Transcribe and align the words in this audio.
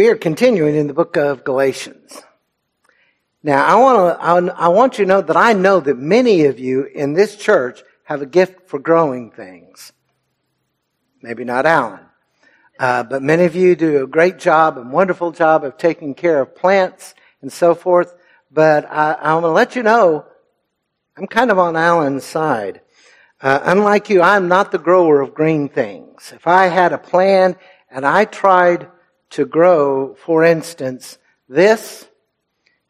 We 0.00 0.08
are 0.08 0.16
continuing 0.16 0.76
in 0.76 0.86
the 0.86 0.94
book 0.94 1.18
of 1.18 1.44
Galatians. 1.44 2.22
Now, 3.42 3.62
I 3.62 3.74
want 3.74 4.48
to, 4.48 4.54
I 4.58 4.68
want 4.68 4.98
you 4.98 5.04
to 5.04 5.08
know 5.10 5.20
that 5.20 5.36
I 5.36 5.52
know 5.52 5.78
that 5.78 5.98
many 5.98 6.46
of 6.46 6.58
you 6.58 6.84
in 6.84 7.12
this 7.12 7.36
church 7.36 7.82
have 8.04 8.22
a 8.22 8.24
gift 8.24 8.66
for 8.66 8.78
growing 8.78 9.30
things. 9.30 9.92
Maybe 11.20 11.44
not 11.44 11.66
Alan. 11.66 12.00
Uh, 12.78 13.02
but 13.02 13.22
many 13.22 13.44
of 13.44 13.54
you 13.54 13.76
do 13.76 14.02
a 14.02 14.06
great 14.06 14.38
job, 14.38 14.78
a 14.78 14.80
wonderful 14.80 15.32
job 15.32 15.64
of 15.64 15.76
taking 15.76 16.14
care 16.14 16.40
of 16.40 16.56
plants 16.56 17.14
and 17.42 17.52
so 17.52 17.74
forth. 17.74 18.14
But 18.50 18.90
I, 18.90 19.16
I'm 19.20 19.42
going 19.42 19.42
to 19.42 19.48
let 19.48 19.76
you 19.76 19.82
know, 19.82 20.24
I'm 21.14 21.26
kind 21.26 21.50
of 21.50 21.58
on 21.58 21.76
Alan's 21.76 22.24
side. 22.24 22.80
Uh, 23.42 23.60
unlike 23.64 24.08
you, 24.08 24.22
I'm 24.22 24.48
not 24.48 24.72
the 24.72 24.78
grower 24.78 25.20
of 25.20 25.34
green 25.34 25.68
things. 25.68 26.32
If 26.34 26.46
I 26.46 26.68
had 26.68 26.94
a 26.94 26.98
plan 26.98 27.54
and 27.90 28.06
I 28.06 28.24
tried 28.24 28.88
to 29.30 29.46
grow, 29.46 30.14
for 30.14 30.44
instance, 30.44 31.18
this, 31.48 32.06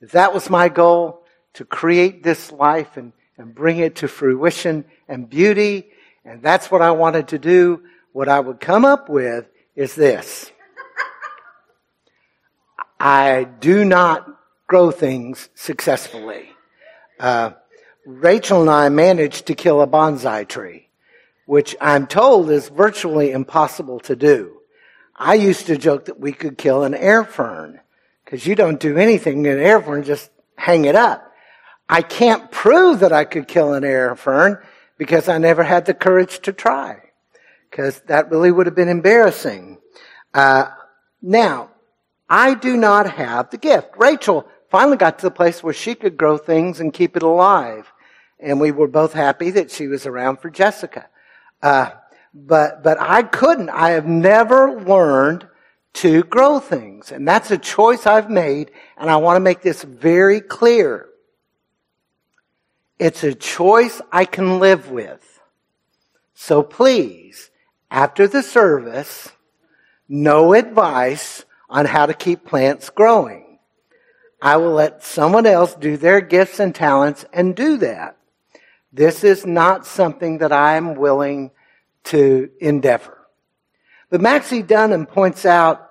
if 0.01 0.13
that 0.13 0.35
was 0.35 0.51
my 0.51 0.69
goal, 0.69 1.25
to 1.55 1.65
create 1.65 2.23
this 2.23 2.51
life 2.53 2.97
and, 2.97 3.13
and 3.37 3.55
bring 3.55 3.79
it 3.79 3.97
to 3.97 4.09
fruition 4.09 4.85
and 5.09 5.29
beauty, 5.29 5.91
and 6.25 6.43
that's 6.43 6.71
what 6.71 6.83
I 6.83 6.93
wanted 6.93 7.29
to 7.29 7.39
do, 7.39 7.83
what 8.13 8.29
I 8.29 8.41
would 8.41 8.61
come 8.61 8.85
up 8.85 9.09
with 9.09 9.47
is 9.75 9.95
this. 9.95 10.51
I 12.99 13.45
do 13.45 13.85
not 13.85 14.27
grow 14.67 14.91
things 14.91 15.49
successfully. 15.55 16.51
Uh, 17.19 17.53
Rachel 18.07 18.61
and 18.61 18.71
I 18.71 18.89
managed 18.89 19.47
to 19.47 19.55
kill 19.55 19.81
a 19.81 19.87
bonsai 19.87 20.47
tree, 20.47 20.89
which 21.47 21.77
I'm 21.81 22.07
told 22.07 22.51
is 22.51 22.69
virtually 22.69 23.31
impossible 23.31 24.01
to 24.01 24.17
do. 24.17 24.60
I 25.21 25.35
used 25.35 25.67
to 25.67 25.77
joke 25.77 26.07
that 26.07 26.19
we 26.19 26.33
could 26.33 26.57
kill 26.57 26.83
an 26.83 26.95
air 26.95 27.25
fern 27.25 27.79
because 28.25 28.47
you 28.47 28.55
don't 28.55 28.81
do 28.81 28.97
anything 28.97 29.45
in 29.45 29.53
an 29.53 29.61
air 29.61 29.83
fern, 29.83 30.03
just 30.03 30.31
hang 30.57 30.87
it 30.87 30.97
up. 30.97 31.31
I 31.91 32.01
can't 32.01 32.51
prove 32.51 33.01
that 33.01 33.13
I 33.13 33.25
could 33.25 33.47
kill 33.47 33.75
an 33.75 33.85
air 33.85 34.17
fern 34.17 34.59
because 34.97 35.29
I 35.29 35.37
never 35.37 35.63
had 35.63 35.85
the 35.85 35.93
courage 35.93 36.41
to 36.41 36.55
try 36.55 37.03
because 37.71 38.01
that 38.07 38.31
really 38.31 38.51
would 38.51 38.65
have 38.65 38.75
been 38.75 38.89
embarrassing. 38.89 39.79
Uh, 40.33 40.69
now, 41.21 41.69
I 42.27 42.55
do 42.55 42.79
not 42.79 43.11
have 43.11 43.51
the 43.51 43.59
gift. 43.59 43.91
Rachel 43.99 44.49
finally 44.71 44.97
got 44.97 45.19
to 45.19 45.27
the 45.27 45.31
place 45.31 45.63
where 45.63 45.75
she 45.75 45.95
could 45.95 46.17
grow 46.17 46.39
things 46.39 46.81
and 46.81 46.95
keep 46.95 47.15
it 47.15 47.23
alive. 47.23 47.93
And 48.39 48.59
we 48.59 48.71
were 48.71 48.89
both 48.89 49.13
happy 49.13 49.51
that 49.51 49.71
she 49.71 49.87
was 49.87 50.07
around 50.07 50.39
for 50.39 50.49
Jessica. 50.49 51.09
Uh, 51.63 51.91
but, 52.33 52.83
but 52.83 52.99
I 53.01 53.23
couldn't. 53.23 53.71
I 53.71 53.91
have 53.91 54.07
never 54.07 54.81
learned 54.81 55.47
to 55.95 56.23
grow 56.25 56.61
things. 56.61 57.11
And 57.11 57.27
that's 57.27 57.51
a 57.51 57.59
choice 57.59 58.07
I've 58.07 58.31
made. 58.31 58.71
And 58.97 59.11
I 59.11 59.17
want 59.17 59.37
to 59.37 59.41
make 59.41 59.63
this 59.63 59.83
very 59.83 60.41
clear. 60.41 61.07
It's 62.99 63.25
a 63.25 63.35
choice 63.35 64.01
I 64.13 64.25
can 64.25 64.59
live 64.59 64.91
with. 64.91 65.41
So 66.35 66.63
please, 66.63 67.51
after 67.91 68.29
the 68.29 68.43
service, 68.43 69.31
no 70.09 70.55
advice 70.55 71.45
on 71.69 71.87
how 71.87 72.07
to 72.07 72.15
keep 72.15 72.45
plants 72.45 72.91
growing. 72.91 73.59
I 74.43 74.57
will 74.57 74.73
let 74.73 75.03
someone 75.03 75.47
else 75.47 75.75
do 75.75 75.97
their 75.97 76.21
gifts 76.21 76.61
and 76.61 76.75
talents 76.75 77.25
and 77.33 77.55
do 77.55 77.77
that. 77.79 78.17
This 78.93 79.23
is 79.23 79.47
not 79.47 79.87
something 79.87 80.39
that 80.39 80.53
I 80.53 80.77
am 80.77 80.95
willing 80.95 81.51
to 82.05 82.51
endeavor. 82.61 83.17
But 84.11 84.21
Maxie 84.21 84.63
Dunnam 84.63 85.09
points 85.09 85.47
out 85.47 85.89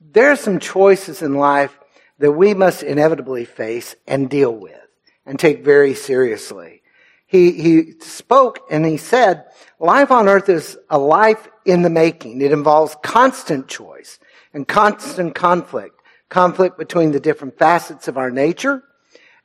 there 0.00 0.30
are 0.30 0.36
some 0.36 0.58
choices 0.58 1.22
in 1.22 1.34
life 1.34 1.78
that 2.18 2.32
we 2.32 2.54
must 2.54 2.82
inevitably 2.82 3.44
face 3.44 3.94
and 4.06 4.30
deal 4.30 4.52
with 4.52 4.80
and 5.24 5.38
take 5.38 5.64
very 5.64 5.94
seriously. 5.94 6.82
He, 7.26 7.52
he 7.52 7.92
spoke 8.00 8.60
and 8.70 8.86
he 8.86 8.96
said, 8.96 9.44
life 9.78 10.10
on 10.10 10.28
earth 10.28 10.48
is 10.48 10.78
a 10.88 10.98
life 10.98 11.48
in 11.64 11.82
the 11.82 11.90
making. 11.90 12.40
It 12.40 12.52
involves 12.52 12.96
constant 13.02 13.68
choice 13.68 14.18
and 14.54 14.66
constant 14.66 15.34
conflict. 15.34 16.00
Conflict 16.28 16.78
between 16.78 17.12
the 17.12 17.20
different 17.20 17.58
facets 17.58 18.08
of 18.08 18.16
our 18.16 18.30
nature 18.30 18.82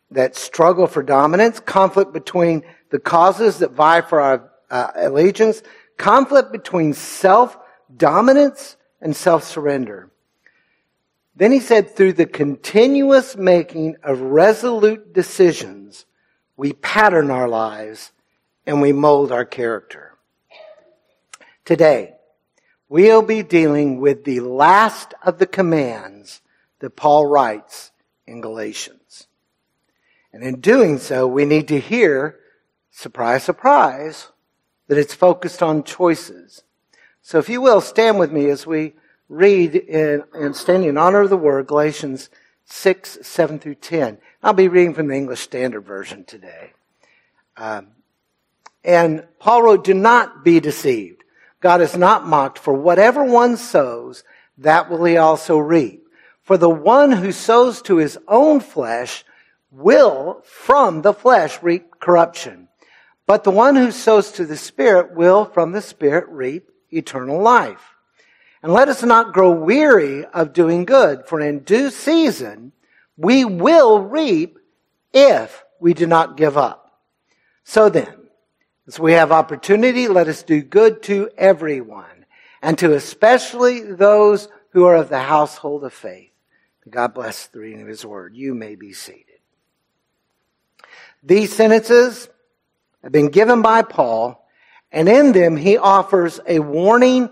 that 0.10 0.36
struggle 0.36 0.88
for 0.88 1.04
dominance, 1.04 1.60
conflict 1.60 2.14
between 2.14 2.64
the 2.90 3.00
causes 3.00 3.60
that 3.60 3.72
vie 3.72 4.02
for 4.02 4.20
our 4.20 4.52
uh, 4.70 4.92
allegiance, 4.96 5.62
conflict 6.02 6.52
between 6.52 6.94
self-dominance 6.96 8.76
and 9.02 9.16
self-surrender. 9.16 10.10
Then 11.36 11.52
he 11.52 11.60
said, 11.60 11.96
through 11.96 12.14
the 12.14 12.26
continuous 12.26 13.38
making 13.38 13.98
of 14.02 14.20
resolute 14.20 15.14
decisions, 15.14 16.08
we 16.58 16.74
pattern 16.74 17.30
our 17.30 17.48
lives 17.48 18.12
and 18.66 18.82
we 18.82 18.92
mold 18.92 19.32
our 19.32 19.46
character. 19.46 20.18
Today, 21.66 22.16
we'll 22.90 23.22
be 23.22 23.44
dealing 23.44 24.00
with 24.00 24.24
the 24.24 24.40
last 24.40 25.14
of 25.24 25.38
the 25.38 25.46
commands 25.46 26.42
that 26.80 26.96
Paul 26.96 27.28
writes 27.28 27.92
in 28.26 28.42
Galatians. 28.42 29.28
And 30.34 30.44
in 30.44 30.62
doing 30.62 30.98
so, 30.98 31.28
we 31.28 31.46
need 31.46 31.68
to 31.68 31.80
hear, 31.80 32.40
surprise, 32.90 33.44
surprise, 33.44 34.30
that 34.92 34.98
it's 34.98 35.14
focused 35.14 35.64
on 35.64 35.86
choices. 35.86 36.64
So 37.22 37.38
if 37.38 37.48
you 37.48 37.62
will, 37.62 37.80
stand 37.80 38.20
with 38.20 38.34
me 38.34 38.50
as 38.50 38.68
we 38.68 38.92
read 39.30 39.74
in, 39.74 40.26
and 40.34 40.54
stand 40.54 40.84
in 40.84 40.98
honor 40.98 41.22
of 41.22 41.30
the 41.30 41.38
word, 41.38 41.68
Galatians 41.68 42.30
6, 42.66 43.20
7 43.22 43.58
through 43.58 43.76
10. 43.76 44.18
I'll 44.44 44.52
be 44.52 44.68
reading 44.68 44.94
from 44.94 45.08
the 45.08 45.16
English 45.16 45.40
Standard 45.40 45.86
Version 45.86 46.26
today. 46.26 46.74
Um, 47.56 47.88
and 48.84 49.26
Paul 49.40 49.64
wrote, 49.64 49.86
do 49.86 49.94
not 49.94 50.44
be 50.44 50.60
deceived. 50.60 51.24
God 51.62 51.80
is 51.80 51.96
not 51.96 52.28
mocked, 52.28 52.60
for 52.60 52.74
whatever 52.74 53.24
one 53.24 53.56
sows, 53.56 54.26
that 54.58 54.90
will 54.90 55.06
he 55.06 55.16
also 55.16 55.58
reap. 55.58 56.06
For 56.44 56.58
the 56.58 56.70
one 56.70 57.14
who 57.14 57.32
sows 57.32 57.82
to 57.84 57.96
his 57.96 58.20
own 58.28 58.60
flesh 58.60 59.24
will 59.72 60.42
from 60.44 61.02
the 61.02 61.14
flesh 61.14 61.64
reap 61.64 61.98
corruption. 62.02 62.68
But 63.32 63.46
the 63.46 63.50
one 63.50 63.78
who 63.78 63.92
sows 63.92 64.34
to 64.34 64.46
the 64.46 64.58
Spirit 64.58 65.16
will 65.16 65.46
from 65.46 65.72
the 65.72 65.82
Spirit 65.82 66.28
reap 66.28 66.70
eternal 66.90 67.42
life. 67.42 67.96
And 68.62 68.74
let 68.74 68.90
us 68.90 69.04
not 69.04 69.32
grow 69.32 69.52
weary 69.52 70.26
of 70.26 70.52
doing 70.52 70.84
good, 70.84 71.26
for 71.26 71.40
in 71.40 71.60
due 71.60 71.92
season 71.92 72.74
we 73.16 73.46
will 73.46 74.02
reap 74.02 74.60
if 75.14 75.64
we 75.80 75.94
do 75.94 76.08
not 76.08 76.36
give 76.36 76.58
up. 76.58 77.00
So 77.64 77.88
then, 77.88 78.14
as 78.86 79.00
we 79.00 79.14
have 79.14 79.32
opportunity, 79.32 80.10
let 80.10 80.28
us 80.28 80.44
do 80.44 80.62
good 80.62 81.02
to 81.04 81.30
everyone, 81.38 82.26
and 82.62 82.78
to 82.80 82.94
especially 82.94 83.80
those 83.80 84.50
who 84.72 84.84
are 84.84 84.98
of 84.98 85.08
the 85.08 85.22
household 85.22 85.86
of 85.86 85.94
faith. 85.94 86.34
God 86.90 87.14
bless 87.14 87.48
the 87.48 87.60
reading 87.60 87.82
of 87.82 87.88
His 87.88 88.06
Word. 88.06 88.36
You 88.36 88.54
may 88.54 88.76
be 88.76 88.92
seated. 88.92 89.40
These 91.24 91.56
sentences 91.56 92.28
have 93.04 93.12
been 93.12 93.30
given 93.30 93.62
by 93.62 93.82
Paul, 93.82 94.48
and 94.92 95.08
in 95.10 95.32
them 95.32 95.58
he 95.58 95.78
offers 95.78 96.40
a 96.48 96.60
warning 96.60 97.30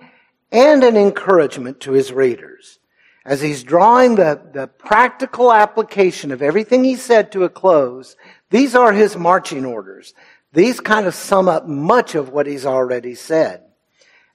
and 0.51 0.83
an 0.83 0.97
encouragement 0.97 1.81
to 1.81 1.91
his 1.91 2.11
readers. 2.11 2.79
As 3.25 3.41
he's 3.41 3.63
drawing 3.63 4.15
the, 4.15 4.41
the 4.53 4.67
practical 4.67 5.51
application 5.51 6.31
of 6.31 6.41
everything 6.41 6.83
he 6.83 6.95
said 6.95 7.31
to 7.31 7.43
a 7.43 7.49
close, 7.49 8.15
these 8.49 8.75
are 8.75 8.91
his 8.91 9.15
marching 9.15 9.65
orders. 9.65 10.13
These 10.53 10.79
kind 10.79 11.05
of 11.05 11.13
sum 11.13 11.47
up 11.47 11.67
much 11.67 12.15
of 12.15 12.29
what 12.29 12.47
he's 12.47 12.65
already 12.65 13.13
said 13.13 13.63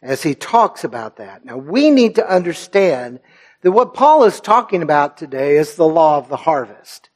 as 0.01 0.23
he 0.23 0.35
talks 0.35 0.85
about 0.85 1.17
that. 1.17 1.45
Now 1.45 1.57
we 1.57 1.91
need 1.91 2.17
to 2.17 2.31
understand 2.31 3.21
that 3.63 3.73
what 3.73 3.95
Paul 3.95 4.25
is 4.25 4.41
talking 4.41 4.83
about 4.83 5.17
today 5.17 5.57
is 5.57 5.75
the 5.75 5.89
law 5.89 6.19
of 6.19 6.29
the 6.29 6.37
harvest 6.37 7.09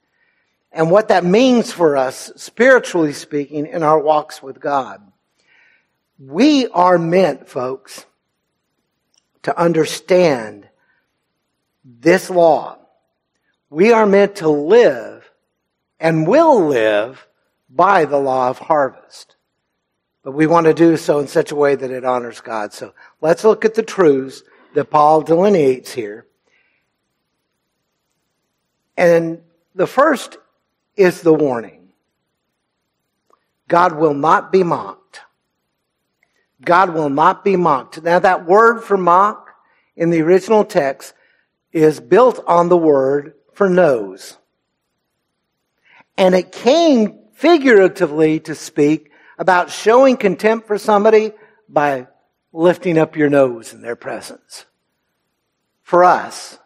and 0.78 0.92
what 0.92 1.08
that 1.08 1.24
means 1.24 1.72
for 1.72 1.96
us, 1.96 2.30
spiritually 2.36 3.12
speaking, 3.12 3.66
in 3.66 3.82
our 3.82 3.98
walks 3.98 4.40
with 4.40 4.60
God. 4.60 5.02
We 6.20 6.68
are 6.68 6.98
meant, 6.98 7.48
folks, 7.48 8.06
to 9.42 9.58
understand 9.58 10.68
this 11.84 12.30
law. 12.30 12.78
We 13.68 13.90
are 13.92 14.06
meant 14.06 14.36
to 14.36 14.48
live 14.48 15.28
and 15.98 16.28
will 16.28 16.66
live 16.66 17.26
by 17.68 18.04
the 18.04 18.18
law 18.18 18.48
of 18.48 18.60
harvest. 18.60 19.34
But 20.22 20.30
we 20.30 20.46
want 20.46 20.66
to 20.66 20.74
do 20.74 20.96
so 20.96 21.18
in 21.18 21.26
such 21.26 21.50
a 21.50 21.56
way 21.56 21.74
that 21.74 21.90
it 21.90 22.04
honors 22.04 22.40
God. 22.40 22.72
So 22.72 22.94
let's 23.20 23.42
look 23.42 23.64
at 23.64 23.74
the 23.74 23.82
truths 23.82 24.44
that 24.74 24.90
Paul 24.90 25.22
delineates 25.22 25.92
here. 25.92 26.28
And 28.96 29.42
the 29.74 29.88
first 29.88 30.36
is 30.98 31.22
the 31.22 31.32
warning. 31.32 31.88
God 33.68 33.96
will 33.96 34.14
not 34.14 34.50
be 34.50 34.62
mocked. 34.62 35.20
God 36.64 36.92
will 36.94 37.10
not 37.10 37.44
be 37.44 37.56
mocked. 37.56 38.02
Now 38.02 38.18
that 38.18 38.46
word 38.46 38.80
for 38.80 38.96
mock 38.96 39.50
in 39.96 40.10
the 40.10 40.22
original 40.22 40.64
text 40.64 41.14
is 41.72 42.00
built 42.00 42.42
on 42.46 42.68
the 42.68 42.76
word 42.76 43.34
for 43.52 43.68
nose. 43.68 44.36
And 46.16 46.34
it 46.34 46.50
came 46.50 47.20
figuratively 47.34 48.40
to 48.40 48.54
speak 48.54 49.12
about 49.38 49.70
showing 49.70 50.16
contempt 50.16 50.66
for 50.66 50.78
somebody 50.78 51.32
by 51.68 52.08
lifting 52.52 52.98
up 52.98 53.16
your 53.16 53.30
nose 53.30 53.72
in 53.72 53.82
their 53.82 53.94
presence. 53.94 54.64
For 55.82 56.02
us, 56.02 56.58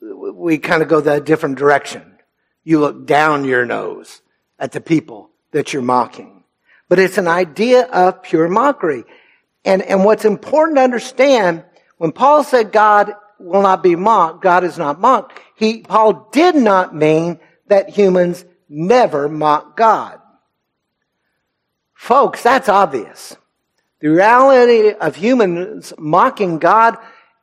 we 0.00 0.58
kind 0.58 0.82
of 0.82 0.88
go 0.88 1.00
that 1.00 1.24
different 1.24 1.56
direction. 1.56 2.15
You 2.66 2.80
look 2.80 3.06
down 3.06 3.44
your 3.44 3.64
nose 3.64 4.22
at 4.58 4.72
the 4.72 4.80
people 4.80 5.30
that 5.52 5.72
you're 5.72 5.82
mocking. 5.82 6.42
But 6.88 6.98
it's 6.98 7.16
an 7.16 7.28
idea 7.28 7.86
of 7.86 8.24
pure 8.24 8.48
mockery. 8.48 9.04
And, 9.64 9.82
and 9.82 10.04
what's 10.04 10.24
important 10.24 10.78
to 10.78 10.82
understand, 10.82 11.62
when 11.98 12.10
Paul 12.10 12.42
said 12.42 12.72
God 12.72 13.14
will 13.38 13.62
not 13.62 13.84
be 13.84 13.94
mocked, 13.94 14.42
God 14.42 14.64
is 14.64 14.78
not 14.78 14.98
mocked, 14.98 15.38
he, 15.54 15.82
Paul 15.82 16.28
did 16.32 16.56
not 16.56 16.92
mean 16.92 17.38
that 17.68 17.88
humans 17.88 18.44
never 18.68 19.28
mock 19.28 19.76
God. 19.76 20.18
Folks, 21.94 22.42
that's 22.42 22.68
obvious. 22.68 23.36
The 24.00 24.08
reality 24.08 24.90
of 24.90 25.14
humans 25.14 25.92
mocking 25.98 26.58
God 26.58 26.96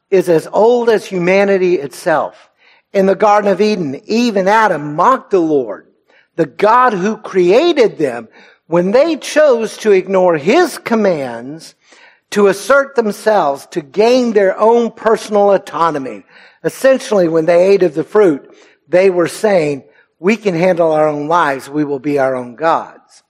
is 0.09 0.27
as 0.27 0.47
old 0.51 0.89
as 0.89 1.05
humanity 1.05 1.75
itself. 1.75 2.49
In 2.93 3.07
the 3.07 3.15
Garden 3.15 3.51
of 3.51 3.59
Eden, 3.59 3.99
Eve 4.05 4.37
and 4.37 4.47
Adam 4.47 4.95
mocked 4.95 5.31
the 5.31 5.39
Lord, 5.39 5.87
the 6.35 6.45
God 6.45 6.93
who 6.93 7.17
created 7.17 7.97
them, 7.97 8.29
when 8.67 8.91
they 8.91 9.17
chose 9.17 9.77
to 9.77 9.91
ignore 9.91 10.37
his 10.37 10.77
commands 10.77 11.75
to 12.29 12.47
assert 12.47 12.95
themselves, 12.95 13.65
to 13.67 13.81
gain 13.81 14.33
their 14.33 14.57
own 14.59 14.91
personal 14.91 15.51
autonomy. 15.51 16.23
Essentially, 16.63 17.27
when 17.27 17.45
they 17.45 17.71
ate 17.71 17.83
of 17.83 17.93
the 17.93 18.03
fruit, 18.03 18.55
they 18.87 19.09
were 19.09 19.27
saying, 19.27 19.83
we 20.19 20.37
can 20.37 20.55
handle 20.55 20.91
our 20.91 21.07
own 21.07 21.27
lives. 21.27 21.69
We 21.69 21.83
will 21.83 21.99
be 21.99 22.17
our 22.17 22.35
own 22.35 22.55
gods. 22.55 23.23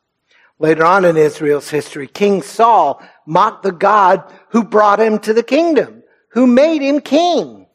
Later 0.59 0.85
on 0.85 1.05
in 1.05 1.17
Israel's 1.17 1.69
history, 1.69 2.07
King 2.07 2.41
Saul 2.41 3.01
mocked 3.25 3.63
the 3.63 3.71
God 3.71 4.31
who 4.49 4.63
brought 4.63 4.99
him 4.99 5.19
to 5.19 5.33
the 5.33 5.43
kingdom, 5.43 6.03
who 6.29 6.45
made 6.45 6.81
him 6.81 7.01
king. 7.01 7.65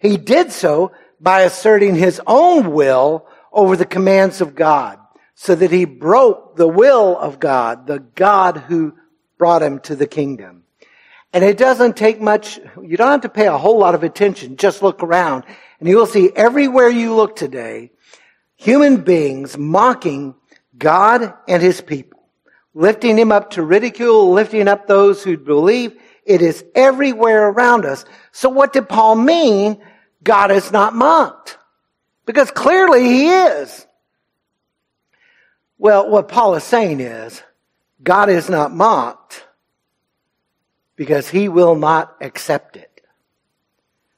He 0.00 0.16
did 0.16 0.52
so 0.52 0.92
by 1.20 1.42
asserting 1.42 1.94
his 1.94 2.20
own 2.26 2.72
will 2.72 3.26
over 3.52 3.76
the 3.76 3.86
commands 3.86 4.40
of 4.40 4.54
God, 4.54 4.98
so 5.34 5.54
that 5.54 5.70
he 5.70 5.84
broke 5.84 6.56
the 6.56 6.68
will 6.68 7.16
of 7.16 7.40
God, 7.40 7.86
the 7.86 8.00
God 8.00 8.58
who 8.58 8.94
brought 9.38 9.62
him 9.62 9.80
to 9.80 9.96
the 9.96 10.06
kingdom. 10.06 10.64
And 11.32 11.44
it 11.44 11.58
doesn't 11.58 11.96
take 11.96 12.20
much, 12.20 12.58
you 12.82 12.96
don't 12.96 13.10
have 13.10 13.20
to 13.22 13.28
pay 13.28 13.46
a 13.46 13.58
whole 13.58 13.78
lot 13.78 13.94
of 13.94 14.02
attention, 14.02 14.56
just 14.56 14.82
look 14.82 15.02
around, 15.02 15.44
and 15.80 15.88
you 15.88 15.96
will 15.96 16.06
see 16.06 16.30
everywhere 16.34 16.88
you 16.88 17.14
look 17.14 17.36
today, 17.36 17.92
human 18.56 19.02
beings 19.02 19.58
mocking 19.58 20.34
God 20.78 21.34
and 21.48 21.62
his 21.62 21.80
people 21.80 22.16
lifting 22.76 23.16
him 23.16 23.32
up 23.32 23.50
to 23.50 23.62
ridicule, 23.62 24.32
lifting 24.32 24.68
up 24.68 24.86
those 24.86 25.24
who 25.24 25.36
believe. 25.38 25.98
It 26.26 26.42
is 26.42 26.62
everywhere 26.74 27.48
around 27.48 27.86
us. 27.86 28.04
So 28.32 28.50
what 28.50 28.74
did 28.74 28.88
Paul 28.88 29.16
mean? 29.16 29.78
God 30.26 30.50
is 30.50 30.72
not 30.72 30.94
mocked. 30.94 31.56
Because 32.26 32.50
clearly 32.50 33.04
he 33.04 33.28
is. 33.28 33.86
Well, 35.78 36.10
what 36.10 36.28
Paul 36.28 36.56
is 36.56 36.64
saying 36.64 37.00
is, 37.00 37.42
God 38.02 38.28
is 38.28 38.50
not 38.50 38.74
mocked 38.74 39.46
because 40.96 41.28
he 41.28 41.48
will 41.48 41.76
not 41.76 42.16
accept 42.20 42.76
it. 42.76 43.00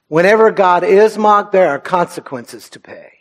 Whenever 0.08 0.50
God 0.50 0.84
is 0.84 1.18
mocked, 1.18 1.52
there 1.52 1.68
are 1.68 1.78
consequences 1.78 2.70
to 2.70 2.80
pay. 2.80 3.12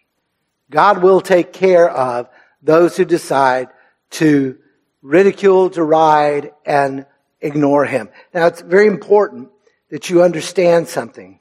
God 0.72 1.04
will 1.04 1.20
take 1.20 1.52
care 1.52 1.90
of 1.90 2.30
those 2.62 2.96
who 2.96 3.04
decide 3.04 3.68
to 4.12 4.58
ridicule, 5.02 5.68
deride, 5.70 6.52
and 6.66 7.06
ignore 7.42 7.86
him. 7.86 8.10
Now, 8.34 8.48
it's 8.48 8.62
very 8.62 8.88
important 8.88 9.50
that 9.90 10.10
you 10.10 10.24
understand 10.24 10.88
something. 10.88 11.40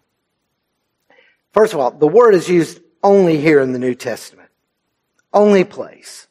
First 1.56 1.73
of 1.73 1.81
all, 1.81 1.91
the 1.91 2.06
word 2.06 2.35
is 2.35 2.50
used 2.50 2.81
only 3.03 3.38
here 3.38 3.62
in 3.62 3.73
the 3.73 3.79
New 3.79 3.94
Testament. 3.94 4.50
Only 5.32 5.64
place. 5.64 6.26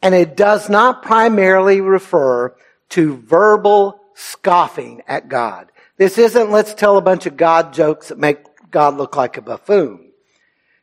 And 0.00 0.14
it 0.14 0.38
does 0.38 0.70
not 0.70 1.02
primarily 1.02 1.82
refer 1.82 2.56
to 2.90 3.16
verbal 3.18 4.00
scoffing 4.14 5.02
at 5.06 5.28
God. 5.28 5.70
This 5.98 6.16
isn't 6.16 6.50
let's 6.50 6.72
tell 6.72 6.96
a 6.96 7.02
bunch 7.02 7.26
of 7.26 7.36
God 7.36 7.74
jokes 7.74 8.08
that 8.08 8.16
make 8.16 8.38
God 8.70 8.96
look 8.96 9.16
like 9.16 9.36
a 9.36 9.42
buffoon. 9.42 10.12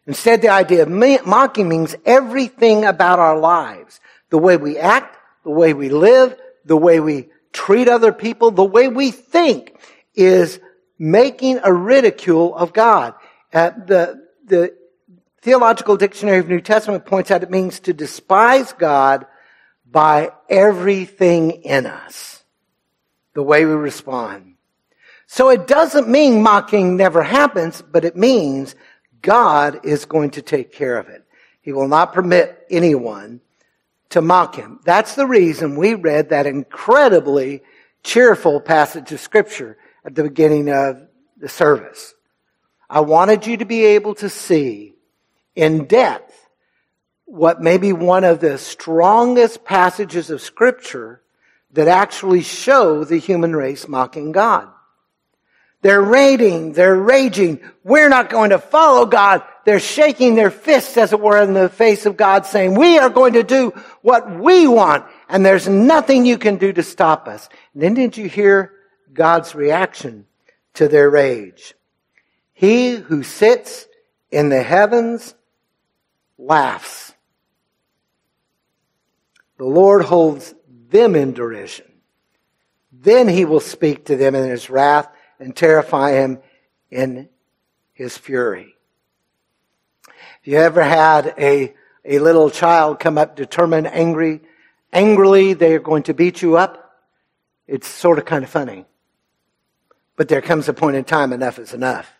Instead, 0.05 0.43
the 0.43 0.49
idea 0.49 0.83
of 0.83 1.25
mocking 1.25 1.67
means 1.67 1.95
everything 2.05 2.85
about 2.85 3.17
our 3.17 3.39
lives. 3.39 3.99
The 4.29 4.37
way 4.37 4.57
we 4.57 4.77
act, 4.77 5.17
the 5.43 5.49
way 5.49 5.73
we 5.73 5.89
live, 5.89 6.37
the 6.65 6.77
way 6.77 6.99
we 6.99 7.29
treat 7.51 7.87
other 7.87 8.13
people, 8.13 8.51
the 8.51 8.63
way 8.63 8.89
we 8.89 9.09
think 9.09 9.75
is 10.13 10.59
making 10.99 11.61
a 11.63 11.73
ridicule 11.73 12.55
of 12.55 12.73
God. 12.73 13.15
Uh, 13.53 13.71
the, 13.85 14.27
the 14.45 14.75
Theological 15.41 15.97
Dictionary 15.97 16.39
of 16.39 16.49
New 16.49 16.61
Testament 16.61 17.05
points 17.05 17.31
out 17.31 17.43
it 17.43 17.49
means 17.49 17.79
to 17.81 17.93
despise 17.93 18.73
God 18.73 19.25
by 19.89 20.31
everything 20.49 21.51
in 21.63 21.85
us. 21.85 22.43
The 23.33 23.43
way 23.43 23.65
we 23.65 23.73
respond. 23.73 24.55
So 25.27 25.49
it 25.49 25.67
doesn't 25.67 26.09
mean 26.09 26.41
mocking 26.41 26.97
never 26.97 27.21
happens, 27.21 27.81
but 27.81 28.03
it 28.03 28.15
means 28.15 28.75
God 29.21 29.85
is 29.85 30.05
going 30.05 30.31
to 30.31 30.41
take 30.41 30.73
care 30.73 30.97
of 30.97 31.07
it. 31.07 31.23
He 31.61 31.71
will 31.71 31.87
not 31.87 32.13
permit 32.13 32.65
anyone 32.69 33.41
to 34.09 34.21
mock 34.21 34.55
him. 34.55 34.79
That's 34.83 35.15
the 35.15 35.27
reason 35.27 35.75
we 35.75 35.93
read 35.93 36.29
that 36.29 36.47
incredibly 36.47 37.61
cheerful 38.03 38.59
passage 38.59 39.11
of 39.11 39.19
scripture 39.19 39.77
at 40.03 40.15
the 40.15 40.23
beginning 40.23 40.69
of 40.69 41.07
the 41.37 41.49
service. 41.49 42.15
I 42.89 43.01
wanted 43.01 43.45
you 43.45 43.57
to 43.57 43.65
be 43.65 43.85
able 43.85 44.15
to 44.15 44.29
see 44.29 44.95
in 45.55 45.85
depth 45.85 46.35
what 47.25 47.61
may 47.61 47.77
be 47.77 47.93
one 47.93 48.23
of 48.23 48.39
the 48.39 48.57
strongest 48.57 49.63
passages 49.63 50.31
of 50.31 50.41
scripture 50.41 51.21
that 51.73 51.87
actually 51.87 52.41
show 52.41 53.03
the 53.03 53.17
human 53.17 53.55
race 53.55 53.87
mocking 53.87 54.31
God. 54.31 54.67
They're 55.81 56.01
raiding, 56.01 56.73
they're 56.73 56.95
raging. 56.95 57.61
We're 57.83 58.09
not 58.09 58.29
going 58.29 58.49
to 58.49 58.59
follow 58.59 59.05
God. 59.05 59.43
They're 59.63 59.79
shaking 59.79 60.35
their 60.35 60.51
fists, 60.51 60.97
as 60.97 61.13
it 61.13 61.21
were, 61.21 61.41
in 61.41 61.53
the 61.53 61.69
face 61.69 62.05
of 62.05 62.17
God, 62.17 62.45
saying, 62.45 62.73
we 62.73 62.97
are 62.97 63.09
going 63.09 63.33
to 63.33 63.43
do 63.43 63.71
what 64.01 64.39
we 64.39 64.67
want, 64.67 65.05
and 65.29 65.45
there's 65.45 65.69
nothing 65.69 66.25
you 66.25 66.37
can 66.37 66.57
do 66.57 66.73
to 66.73 66.83
stop 66.83 67.27
us. 67.27 67.47
And 67.73 67.83
then 67.83 67.93
did 67.93 68.17
you 68.17 68.27
hear 68.27 68.73
God's 69.13 69.55
reaction 69.55 70.25
to 70.73 70.87
their 70.87 71.09
rage? 71.09 71.75
He 72.59 72.97
who 72.97 73.23
sits 73.23 73.87
in 74.31 74.49
the 74.49 74.61
heavens 74.61 75.33
laughs. 76.37 77.13
The 79.57 79.63
Lord 79.63 80.03
holds 80.03 80.53
them 80.89 81.15
in 81.15 81.31
derision. 81.31 81.85
Then 82.91 83.29
he 83.29 83.45
will 83.45 83.61
speak 83.61 84.07
to 84.07 84.17
them 84.17 84.35
in 84.35 84.49
his 84.49 84.69
wrath 84.69 85.07
and 85.39 85.55
terrify 85.55 86.11
him 86.15 86.39
in 86.91 87.29
his 87.93 88.17
fury. 88.17 88.75
If 90.41 90.47
you 90.47 90.57
ever 90.57 90.83
had 90.83 91.33
a, 91.37 91.73
a 92.03 92.19
little 92.19 92.49
child 92.49 92.99
come 92.99 93.17
up 93.17 93.37
determined, 93.37 93.87
angry, 93.87 94.41
angrily, 94.91 95.53
they're 95.53 95.79
going 95.79 96.03
to 96.03 96.13
beat 96.13 96.41
you 96.41 96.57
up, 96.57 96.93
it's 97.67 97.87
sort 97.87 98.19
of 98.19 98.25
kind 98.25 98.43
of 98.43 98.49
funny. 98.49 98.83
But 100.17 100.27
there 100.27 100.41
comes 100.41 100.67
a 100.67 100.73
point 100.73 100.97
in 100.97 101.05
time 101.05 101.31
enough 101.31 101.57
is 101.57 101.73
enough. 101.73 102.18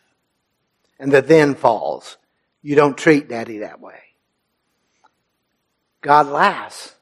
And 1.00 1.12
the 1.12 1.22
then 1.22 1.56
falls. 1.56 2.18
You 2.62 2.76
don't 2.76 2.98
treat 2.98 3.30
daddy 3.30 3.60
that 3.60 3.80
way. 3.80 4.00
God 6.02 6.28
laughs 6.28 6.94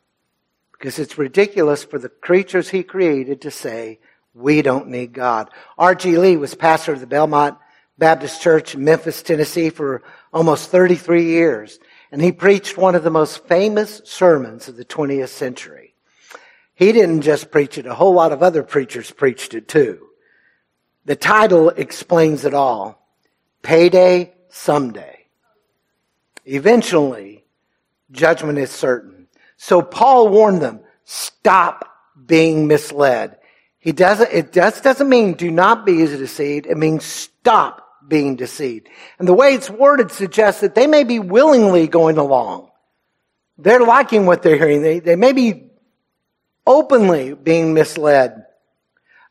because 0.71 0.99
it's 0.99 1.17
ridiculous 1.17 1.83
for 1.83 1.97
the 1.99 2.09
creatures 2.09 2.69
he 2.69 2.83
created 2.83 3.41
to 3.41 3.51
say, 3.51 3.99
we 4.33 4.61
don't 4.61 4.89
need 4.89 5.13
God. 5.13 5.49
R.G. 5.77 6.17
Lee 6.17 6.37
was 6.37 6.53
pastor 6.53 6.93
of 6.93 6.99
the 6.99 7.07
Belmont 7.07 7.57
Baptist 7.97 8.41
Church 8.41 8.75
in 8.75 8.83
Memphis, 8.83 9.23
Tennessee 9.23 9.71
for 9.71 10.03
almost 10.31 10.69
33 10.69 11.25
years. 11.25 11.79
And 12.11 12.21
he 12.21 12.31
preached 12.31 12.77
one 12.77 12.93
of 12.93 13.03
the 13.03 13.09
most 13.09 13.45
famous 13.47 14.01
sermons 14.05 14.67
of 14.67 14.77
the 14.77 14.85
20th 14.85 15.29
century. 15.29 15.95
He 16.75 16.91
didn't 16.91 17.21
just 17.21 17.49
preach 17.49 17.79
it, 17.79 17.87
a 17.87 17.95
whole 17.95 18.13
lot 18.13 18.31
of 18.31 18.43
other 18.43 18.61
preachers 18.61 19.09
preached 19.09 19.55
it 19.55 19.67
too. 19.67 20.07
The 21.05 21.15
title 21.15 21.69
explains 21.69 22.45
it 22.45 22.53
all. 22.53 23.06
Payday 23.67 24.33
someday. 24.47 25.25
Eventually, 26.45 27.43
judgment 28.11 28.57
is 28.59 28.71
certain. 28.71 29.27
So 29.57 29.81
Paul 29.81 30.29
warned 30.29 30.61
them, 30.61 30.79
stop 31.03 31.93
being 32.25 32.67
misled. 32.67 33.39
He 33.77 33.91
doesn't, 33.91 34.31
it 34.31 34.53
just 34.53 34.85
doesn't 34.85 35.09
mean 35.09 35.33
do 35.33 35.51
not 35.51 35.85
be 35.85 35.97
deceived. 35.97 36.65
It 36.65 36.77
means 36.77 37.03
stop 37.03 37.85
being 38.07 38.37
deceived. 38.37 38.87
And 39.19 39.27
the 39.27 39.33
way 39.33 39.53
it's 39.53 39.69
worded 39.69 40.11
suggests 40.11 40.61
that 40.61 40.73
they 40.73 40.87
may 40.87 41.03
be 41.03 41.19
willingly 41.19 41.89
going 41.89 42.17
along. 42.17 42.69
They're 43.57 43.81
liking 43.81 44.25
what 44.25 44.43
they're 44.43 44.57
hearing. 44.57 44.81
They, 44.81 44.99
they 44.99 45.17
may 45.17 45.33
be 45.33 45.71
openly 46.65 47.33
being 47.33 47.73
misled. 47.73 48.45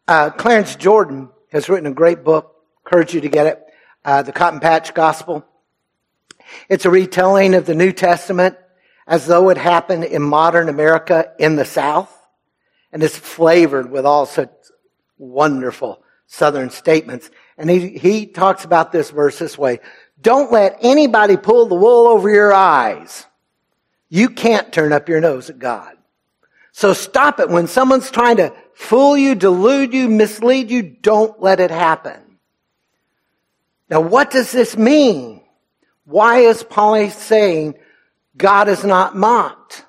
Uh, 0.06 0.28
Clarence 0.28 0.76
Jordan 0.76 1.30
has 1.52 1.70
written 1.70 1.90
a 1.90 1.94
great 1.94 2.22
book. 2.22 2.52
Encourage 2.84 3.14
you 3.14 3.22
to 3.22 3.30
get 3.30 3.46
it. 3.46 3.62
Uh, 4.06 4.22
the 4.22 4.30
Cotton 4.30 4.60
Patch 4.60 4.94
Gospel. 4.94 5.44
It's 6.68 6.84
a 6.84 6.90
retelling 6.90 7.54
of 7.54 7.66
the 7.66 7.74
New 7.74 7.90
Testament 7.90 8.56
as 9.04 9.26
though 9.26 9.48
it 9.48 9.56
happened 9.56 10.04
in 10.04 10.22
modern 10.22 10.68
America 10.68 11.32
in 11.40 11.56
the 11.56 11.64
South. 11.64 12.16
And 12.92 13.02
it's 13.02 13.18
flavored 13.18 13.90
with 13.90 14.06
all 14.06 14.24
such 14.24 14.52
wonderful 15.18 16.04
Southern 16.28 16.70
statements. 16.70 17.28
And 17.58 17.68
he, 17.68 17.98
he 17.98 18.26
talks 18.26 18.64
about 18.64 18.92
this 18.92 19.10
verse 19.10 19.40
this 19.40 19.58
way. 19.58 19.80
Don't 20.20 20.52
let 20.52 20.78
anybody 20.82 21.36
pull 21.36 21.66
the 21.66 21.74
wool 21.74 22.06
over 22.06 22.30
your 22.30 22.54
eyes. 22.54 23.26
You 24.08 24.28
can't 24.28 24.72
turn 24.72 24.92
up 24.92 25.08
your 25.08 25.20
nose 25.20 25.50
at 25.50 25.58
God. 25.58 25.96
So 26.70 26.92
stop 26.92 27.40
it. 27.40 27.48
When 27.48 27.66
someone's 27.66 28.12
trying 28.12 28.36
to 28.36 28.54
fool 28.72 29.18
you, 29.18 29.34
delude 29.34 29.92
you, 29.92 30.08
mislead 30.08 30.70
you, 30.70 30.82
don't 30.84 31.42
let 31.42 31.58
it 31.58 31.72
happen. 31.72 32.20
Now, 33.88 34.00
what 34.00 34.30
does 34.30 34.50
this 34.52 34.76
mean? 34.76 35.42
Why 36.04 36.38
is 36.40 36.62
Paul 36.62 37.10
saying 37.10 37.74
God 38.36 38.68
is 38.68 38.84
not 38.84 39.16
mocked? 39.16 39.84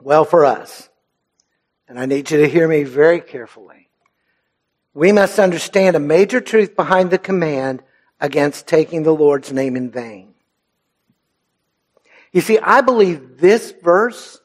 Well, 0.00 0.24
for 0.24 0.44
us, 0.44 0.88
and 1.88 1.98
I 1.98 2.06
need 2.06 2.30
you 2.30 2.38
to 2.38 2.48
hear 2.48 2.66
me 2.66 2.82
very 2.82 3.20
carefully, 3.20 3.88
we 4.94 5.12
must 5.12 5.38
understand 5.38 5.96
a 5.96 6.00
major 6.00 6.40
truth 6.40 6.76
behind 6.76 7.10
the 7.10 7.18
command 7.18 7.82
against 8.20 8.66
taking 8.66 9.02
the 9.02 9.14
Lord's 9.14 9.52
name 9.52 9.76
in 9.76 9.90
vain. 9.90 10.34
You 12.32 12.40
see, 12.40 12.58
I 12.58 12.80
believe 12.80 13.38
this 13.38 13.72
verse, 13.82 14.40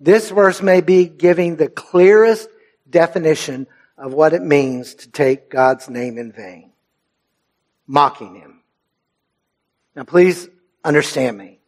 this 0.00 0.30
verse 0.30 0.62
may 0.62 0.80
be 0.80 1.06
giving 1.06 1.56
the 1.56 1.68
clearest 1.68 2.48
definition 2.88 3.66
of 3.96 4.12
what 4.12 4.32
it 4.32 4.42
means 4.42 4.94
to 4.94 5.10
take 5.10 5.50
God's 5.50 5.88
name 5.88 6.18
in 6.18 6.32
vain. 6.32 6.72
Mocking 7.86 8.34
Him. 8.34 8.60
Now 9.94 10.04
please 10.04 10.48
understand 10.84 11.38
me. 11.38 11.60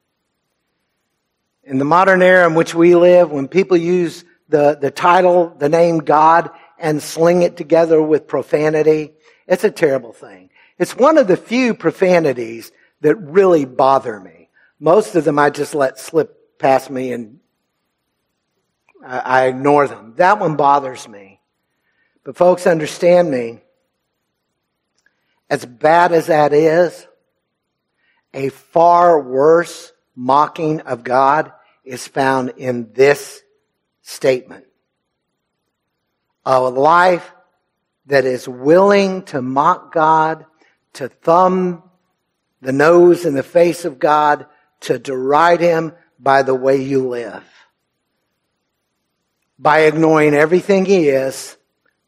In 1.65 1.79
the 1.79 1.85
modern 1.85 2.23
era 2.23 2.47
in 2.47 2.55
which 2.55 2.75
we 2.75 2.95
live, 2.95 3.31
when 3.31 3.49
people 3.49 3.77
use 3.77 4.25
the, 4.49 4.79
the 4.81 4.91
title, 4.91 5.55
the 5.59 5.69
name 5.69 5.99
God, 5.99 6.51
and 6.79 7.03
sling 7.03 7.43
it 7.43 7.57
together 7.57 8.01
with 8.01 8.29
profanity, 8.29 9.15
it's 9.49 9.65
a 9.65 9.71
terrible 9.71 10.13
thing. 10.13 10.51
It's 10.79 10.97
one 10.97 11.19
of 11.19 11.27
the 11.27 11.37
few 11.37 11.75
profanities 11.75 12.71
that 13.01 13.17
really 13.17 13.65
bother 13.65 14.21
me. 14.21 14.49
Most 14.79 15.15
of 15.15 15.25
them 15.25 15.39
I 15.39 15.51
just 15.51 15.75
let 15.75 15.99
slip 15.99 16.59
past 16.59 16.91
me 16.91 17.13
and 17.13 17.41
I, 19.05 19.47
ignore 19.47 19.87
them. 19.87 20.15
That 20.17 20.41
one 20.41 20.57
bothers 20.57 21.09
me. 21.09 21.26
But 22.27 22.37
folks, 22.37 22.67
understand 22.67 23.31
me. 23.31 23.61
As 25.49 25.65
bad 25.65 26.11
as 26.11 26.27
that 26.27 26.53
is, 26.53 27.07
a 28.35 28.49
far 28.49 29.23
worse 29.23 29.93
mocking 30.17 30.81
of 30.81 31.05
God 31.05 31.53
is 31.85 32.09
found 32.09 32.55
in 32.57 32.93
this 32.95 33.45
statement. 34.03 34.65
A 36.45 36.59
life 36.59 37.33
that 38.07 38.25
is 38.25 38.49
willing 38.49 39.23
to 39.27 39.41
mock 39.41 39.95
God, 39.95 40.47
to 40.95 41.09
thumb 41.09 41.85
the 42.61 42.73
nose 42.73 43.25
in 43.25 43.35
the 43.35 43.45
face 43.45 43.85
of 43.85 44.01
God, 44.01 44.47
to 44.81 44.99
deride 44.99 45.61
Him 45.61 45.93
by 46.19 46.43
the 46.43 46.57
way 46.57 46.83
you 46.83 47.07
live. 47.07 47.45
By 49.61 49.83
ignoring 49.83 50.35
everything 50.35 50.87
He 50.87 51.09
is, 51.09 51.57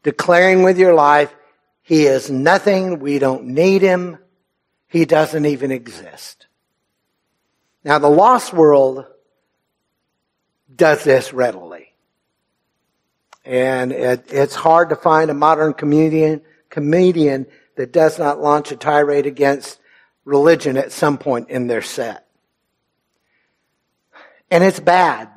declaring 0.03 0.63
with 0.63 0.77
your 0.77 0.93
life, 0.93 1.33
He 1.81 2.05
is 2.05 2.29
nothing, 2.29 2.99
we 2.99 3.19
don't 3.19 3.45
need 3.45 3.81
Him, 3.81 4.17
He 4.87 5.05
doesn't 5.05 5.45
even 5.45 5.71
exist. 5.71 6.47
Now 7.83 7.99
the 7.99 8.09
lost 8.09 8.53
world 8.53 9.05
does 10.75 11.03
this 11.03 11.33
readily. 11.33 11.93
And 13.45 13.91
it, 13.91 14.25
it's 14.31 14.55
hard 14.55 14.89
to 14.89 14.95
find 14.95 15.31
a 15.31 15.33
modern 15.33 15.73
comedian, 15.73 16.41
comedian 16.69 17.47
that 17.77 17.91
does 17.91 18.19
not 18.19 18.41
launch 18.41 18.71
a 18.71 18.75
tirade 18.75 19.25
against 19.25 19.79
religion 20.25 20.77
at 20.77 20.91
some 20.91 21.17
point 21.17 21.49
in 21.49 21.67
their 21.67 21.81
set. 21.81 22.27
And 24.51 24.63
it's 24.63 24.79
bad. 24.79 25.29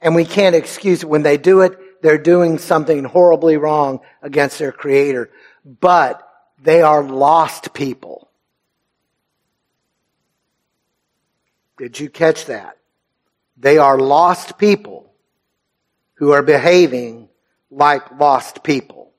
And 0.00 0.14
we 0.14 0.24
can't 0.24 0.54
excuse 0.54 1.02
it. 1.02 1.08
When 1.08 1.22
they 1.22 1.36
do 1.38 1.62
it, 1.62 1.78
they're 2.02 2.18
doing 2.18 2.58
something 2.58 3.04
horribly 3.04 3.56
wrong 3.56 4.00
against 4.22 4.58
their 4.58 4.72
creator. 4.72 5.30
But 5.64 6.22
they 6.62 6.82
are 6.82 7.02
lost 7.02 7.72
people. 7.72 8.30
Did 11.78 12.00
you 12.00 12.08
catch 12.08 12.46
that? 12.46 12.78
They 13.56 13.78
are 13.78 13.98
lost 13.98 14.58
people 14.58 15.12
who 16.14 16.32
are 16.32 16.42
behaving 16.42 17.28
like 17.70 18.18
lost 18.18 18.62
people. 18.62 19.12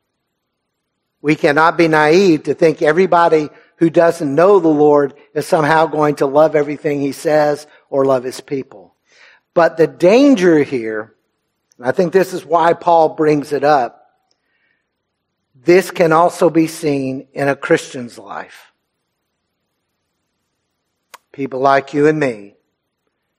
We 1.22 1.36
cannot 1.36 1.78
be 1.78 1.88
naive 1.88 2.44
to 2.44 2.54
think 2.54 2.82
everybody 2.82 3.50
who 3.78 3.90
doesn't 3.90 4.34
know 4.34 4.60
the 4.60 4.68
Lord 4.68 5.14
is 5.34 5.46
somehow 5.46 5.86
going 5.86 6.16
to 6.16 6.26
love 6.26 6.56
everything 6.56 7.00
he 7.00 7.12
says 7.12 7.68
or 7.90 8.06
love 8.06 8.24
his 8.24 8.42
people. 8.42 8.96
But 9.54 9.78
the 9.78 9.88
danger 9.88 10.64
here, 10.64 11.14
and 11.78 11.88
I 11.88 11.92
think 11.92 12.14
this 12.14 12.34
is 12.34 12.46
why 12.46 12.74
Paul 12.74 13.10
brings 13.10 13.52
it 13.52 13.64
up, 13.64 14.08
this 15.56 15.92
can 15.92 16.12
also 16.12 16.50
be 16.50 16.68
seen 16.68 17.28
in 17.34 17.48
a 17.48 17.56
Christian's 17.56 18.18
life. 18.18 18.72
People 21.32 21.60
like 21.60 21.94
you 21.94 22.08
and 22.08 22.20
me 22.20 22.56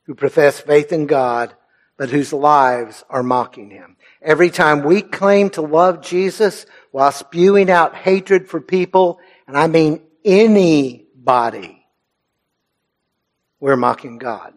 who 0.04 0.14
profess 0.14 0.60
faith 0.60 0.92
in 0.92 1.06
God, 1.06 1.54
but 1.96 2.10
whose 2.10 2.32
lives 2.32 3.04
are 3.10 3.22
mocking 3.22 3.70
him. 3.70 3.96
Every 4.22 4.50
time 4.50 4.82
we 4.82 5.02
claim 5.02 5.50
to 5.50 5.62
love 5.62 6.02
Jesus 6.02 6.64
while 6.92 7.12
spewing 7.12 7.70
out 7.70 7.94
hatred 7.94 8.48
for 8.48 8.60
people, 8.60 9.20
and 9.46 9.56
I 9.56 9.66
mean 9.66 10.02
anybody, 10.24 11.84
we're 13.58 13.76
mocking 13.76 14.18
God. 14.18 14.54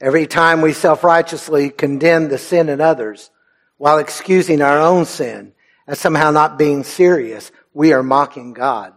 Every 0.00 0.26
time 0.26 0.60
we 0.60 0.72
self-righteously 0.72 1.70
condemn 1.70 2.28
the 2.28 2.38
sin 2.38 2.68
in 2.68 2.80
others 2.80 3.30
while 3.78 3.98
excusing 3.98 4.60
our 4.62 4.78
own 4.78 5.06
sin 5.06 5.52
as 5.86 5.98
somehow 5.98 6.30
not 6.30 6.58
being 6.58 6.84
serious, 6.84 7.50
we 7.72 7.92
are 7.92 8.02
mocking 8.02 8.52
God. 8.52 8.92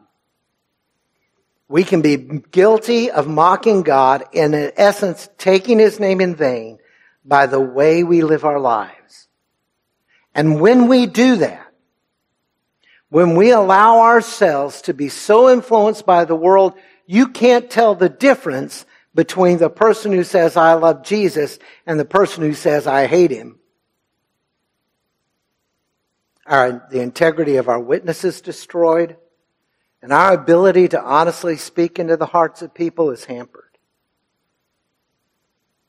We 1.67 1.83
can 1.83 2.01
be 2.01 2.17
guilty 2.17 3.11
of 3.11 3.27
mocking 3.27 3.83
God 3.83 4.25
and 4.33 4.55
in 4.55 4.71
essence 4.75 5.29
taking 5.37 5.79
his 5.79 5.99
name 5.99 6.19
in 6.19 6.35
vain 6.35 6.79
by 7.23 7.45
the 7.45 7.59
way 7.59 8.03
we 8.03 8.23
live 8.23 8.43
our 8.43 8.59
lives. 8.59 9.27
And 10.33 10.59
when 10.59 10.87
we 10.87 11.05
do 11.05 11.37
that, 11.37 11.67
when 13.09 13.35
we 13.35 13.51
allow 13.51 14.01
ourselves 14.01 14.81
to 14.83 14.93
be 14.93 15.09
so 15.09 15.49
influenced 15.49 16.05
by 16.05 16.25
the 16.25 16.35
world, 16.35 16.73
you 17.05 17.27
can't 17.27 17.69
tell 17.69 17.95
the 17.95 18.09
difference 18.09 18.85
between 19.15 19.57
the 19.57 19.69
person 19.69 20.11
who 20.11 20.23
says, 20.23 20.55
I 20.55 20.73
love 20.73 21.03
Jesus, 21.03 21.59
and 21.85 21.99
the 21.99 22.05
person 22.05 22.43
who 22.43 22.53
says, 22.53 22.87
I 22.87 23.07
hate 23.07 23.31
him. 23.31 23.59
Our, 26.45 26.87
the 26.89 27.01
integrity 27.01 27.57
of 27.57 27.69
our 27.69 27.79
witness 27.79 28.23
is 28.23 28.41
destroyed, 28.41 29.17
and 30.01 30.11
our 30.11 30.33
ability 30.33 30.89
to 30.89 31.01
honestly 31.01 31.57
speak 31.57 31.99
into 31.99 32.17
the 32.17 32.25
hearts 32.25 32.61
of 32.61 32.73
people 32.73 33.11
is 33.11 33.25
hampered. 33.25 33.63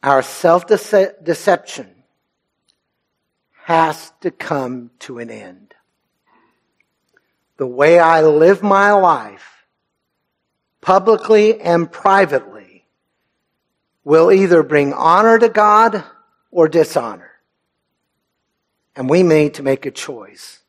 Our 0.02 0.22
self 0.22 0.66
deception 0.66 1.90
has 3.64 4.12
to 4.22 4.30
come 4.30 4.90
to 5.00 5.18
an 5.18 5.30
end. 5.30 5.74
The 7.58 7.66
way 7.66 7.98
I 7.98 8.22
live 8.22 8.62
my 8.62 8.92
life, 8.92 9.66
publicly 10.80 11.60
and 11.60 11.90
privately, 11.90 12.49
will 14.10 14.32
either 14.32 14.64
bring 14.64 14.92
honor 14.92 15.38
to 15.38 15.48
God 15.48 16.02
or 16.50 16.66
dishonor. 16.66 17.30
And 18.96 19.08
we 19.08 19.22
need 19.22 19.54
to 19.54 19.62
make 19.62 19.86
a 19.86 19.92
choice. 19.92 20.64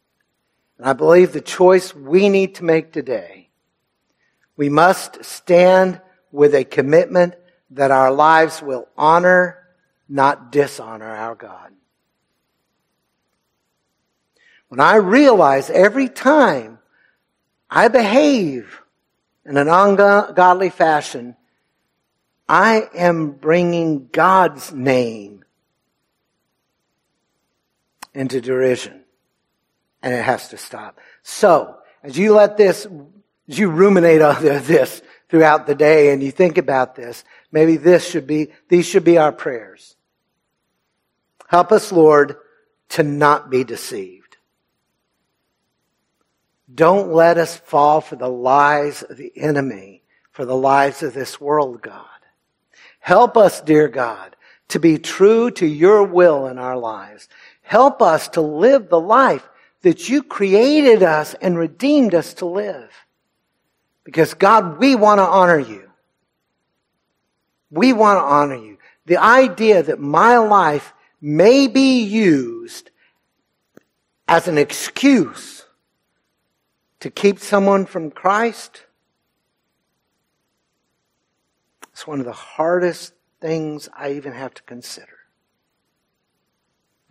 And 0.78 0.88
I 0.88 0.94
believe 0.94 1.34
the 1.34 1.42
choice 1.42 1.96
we 1.96 2.30
need 2.30 2.54
to 2.56 2.64
make 2.64 2.94
today, 2.94 3.50
we 4.56 4.70
must 4.70 5.26
stand 5.26 6.00
with 6.32 6.54
a 6.54 6.64
commitment 6.64 7.34
that 7.72 7.90
our 7.90 8.12
lives 8.12 8.62
will 8.62 8.88
honor, 8.96 9.58
not 10.08 10.52
dishonor 10.52 11.10
our 11.10 11.34
God. 11.34 11.72
when 14.72 14.80
I 14.80 14.96
realize 14.96 15.70
every 15.70 16.08
time 16.08 16.80
I 17.70 17.90
behave 17.90 18.82
in 19.46 19.58
an 19.58 19.68
ungodly 19.68 20.70
fashion, 20.70 21.36
I 22.52 22.90
am 22.94 23.32
bringing 23.32 24.10
God's 24.12 24.74
name 24.74 25.46
into 28.14 28.42
derision. 28.42 29.06
And 30.04 30.14
it 30.14 30.22
has 30.22 30.50
to 30.50 30.58
stop. 30.58 31.00
So, 31.24 31.78
as 32.04 32.18
you 32.18 32.34
let 32.34 32.58
this, 32.58 32.86
as 33.48 33.58
you 33.58 33.70
ruminate 33.70 34.22
on 34.22 34.44
this 34.44 35.02
throughout 35.30 35.66
the 35.66 35.76
day 35.76 36.12
and 36.12 36.22
you 36.22 36.30
think 36.30 36.58
about 36.58 36.94
this, 36.94 37.24
maybe 37.54 37.78
this 37.78 38.06
should 38.06 38.28
be, 38.28 38.50
these 38.68 38.86
should 38.86 39.06
be 39.06 39.18
our 39.18 39.32
prayers. 39.32 39.96
Help 41.48 41.72
us, 41.72 41.90
Lord, 41.90 42.36
to 42.90 43.04
not 43.04 43.50
be 43.50 43.64
deceived. 43.64 44.36
Don't 46.76 47.14
let 47.14 47.38
us 47.38 47.56
fall 47.56 48.02
for 48.02 48.18
the 48.18 48.28
lies 48.28 49.04
of 49.04 49.16
the 49.16 49.32
enemy, 49.38 50.04
for 50.32 50.44
the 50.44 50.56
lies 50.58 51.02
of 51.02 51.14
this 51.14 51.40
world, 51.40 51.82
God. 51.82 52.11
Help 53.02 53.36
us, 53.36 53.60
dear 53.62 53.88
God, 53.88 54.36
to 54.70 54.80
be 54.80 54.98
true 54.98 55.52
to 55.52 55.66
your 55.66 56.04
will 56.04 56.48
in 56.48 56.58
our 56.58 56.78
lives. 56.78 57.28
Help 57.62 58.02
us 58.02 58.30
to 58.30 58.42
live 58.42 58.88
the 58.88 59.00
life 59.00 59.50
that 59.82 60.08
you 60.08 60.24
created 60.24 61.04
us 61.04 61.34
and 61.42 61.58
redeemed 61.58 62.16
us 62.16 62.36
to 62.36 62.46
live. 62.46 62.92
Because 64.04 64.36
God, 64.36 64.78
we 64.78 64.96
want 64.96 65.18
to 65.20 65.26
honor 65.26 65.60
you. 65.60 65.90
We 67.72 67.92
want 67.92 68.18
to 68.18 68.24
honor 68.24 68.56
you. 68.56 68.78
The 69.08 69.18
idea 69.18 69.82
that 69.82 70.00
my 70.00 70.38
life 70.38 70.94
may 71.20 71.68
be 71.68 72.04
used 72.04 72.92
as 74.28 74.48
an 74.48 74.58
excuse 74.58 75.66
to 77.00 77.10
keep 77.10 77.40
someone 77.40 77.86
from 77.86 78.12
Christ, 78.12 78.84
it's 82.02 82.08
one 82.08 82.20
of 82.20 82.26
the 82.26 82.32
hardest 82.32 83.14
things 83.40 83.88
I 83.96 84.14
even 84.14 84.34
have 84.34 84.56
to 84.56 84.64
consider. 84.64 85.20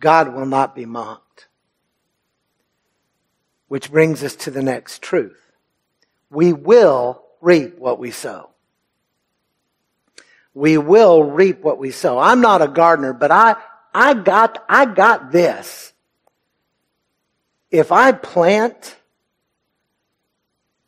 God 0.01 0.35
will 0.35 0.45
not 0.45 0.75
be 0.75 0.85
mocked. 0.85 1.47
Which 3.69 3.89
brings 3.89 4.21
us 4.21 4.35
to 4.35 4.51
the 4.51 4.61
next 4.61 5.01
truth. 5.01 5.53
We 6.29 6.51
will 6.51 7.23
reap 7.39 7.79
what 7.79 7.99
we 7.99 8.11
sow 8.11 8.51
we 10.53 10.77
will 10.77 11.23
reap 11.23 11.61
what 11.61 11.77
we 11.77 11.91
sow. 11.91 12.19
I'm 12.19 12.41
not 12.41 12.61
a 12.61 12.67
gardener, 12.67 13.13
but 13.13 13.31
I, 13.31 13.55
I 13.93 14.13
got, 14.13 14.63
I 14.67 14.85
got 14.85 15.31
this. 15.31 15.93
If 17.69 17.91
I 17.91 18.11
plant 18.11 18.97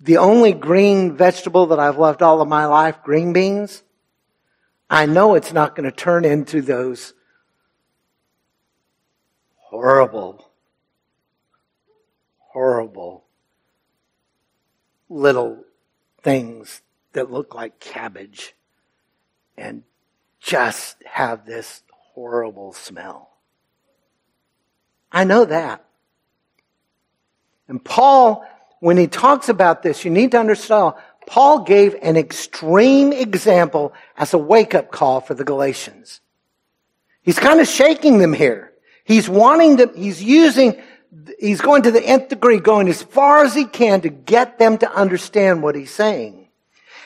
the 0.02 0.18
only 0.18 0.52
green 0.52 1.16
vegetable 1.16 1.68
that 1.68 1.80
I've 1.80 1.98
loved 1.98 2.22
all 2.22 2.42
of 2.42 2.48
my 2.50 2.66
life, 2.66 3.02
green 3.04 3.32
beans, 3.32 3.84
I 4.90 5.06
know 5.06 5.36
it's 5.36 5.54
not 5.54 5.76
going 5.76 5.90
to 5.90 5.96
turn 5.96 6.26
into 6.26 6.62
those 6.62 7.14
horrible, 9.56 10.52
horrible 12.38 13.26
little 15.10 15.64
things 16.22 16.82
that 17.14 17.32
look 17.32 17.56
like 17.56 17.80
cabbage 17.80 18.54
and 19.58 19.84
just 20.40 20.98
have 21.06 21.46
this 21.46 21.84
horrible 21.92 22.74
smell. 22.74 23.30
I 25.12 25.24
know 25.24 25.46
that. 25.46 25.86
And 27.68 27.84
Paul, 27.84 28.46
when 28.80 28.98
he 28.98 29.08
talks 29.08 29.50
about 29.50 29.84
this, 29.84 30.04
you 30.04 30.12
need 30.12 30.32
to 30.32 30.40
understand, 30.40 30.94
Paul 31.28 31.64
gave 31.64 31.96
an 32.02 32.18
extreme 32.18 33.14
example 33.14 33.94
as 34.18 34.34
a 34.34 34.38
wake 34.38 34.76
up 34.76 34.92
call 34.92 35.22
for 35.22 35.34
the 35.34 35.44
Galatians. 35.44 36.22
He's 37.22 37.40
kind 37.40 37.60
of 37.60 37.68
shaking 37.68 38.18
them 38.18 38.34
here. 38.34 38.74
He's 39.06 39.30
wanting 39.30 39.78
to, 39.78 39.92
he's 39.96 40.22
using, 40.24 40.82
he's 41.40 41.62
going 41.62 41.84
to 41.84 41.92
the 41.92 42.04
nth 42.04 42.30
degree, 42.30 42.60
going 42.60 42.88
as 42.88 43.02
far 43.02 43.44
as 43.44 43.54
he 43.54 43.66
can 43.66 44.02
to 44.02 44.10
get 44.10 44.60
them 44.60 44.78
to 44.80 44.92
understand 44.92 45.64
what 45.64 45.76
he's 45.76 45.92
saying. 45.92 46.48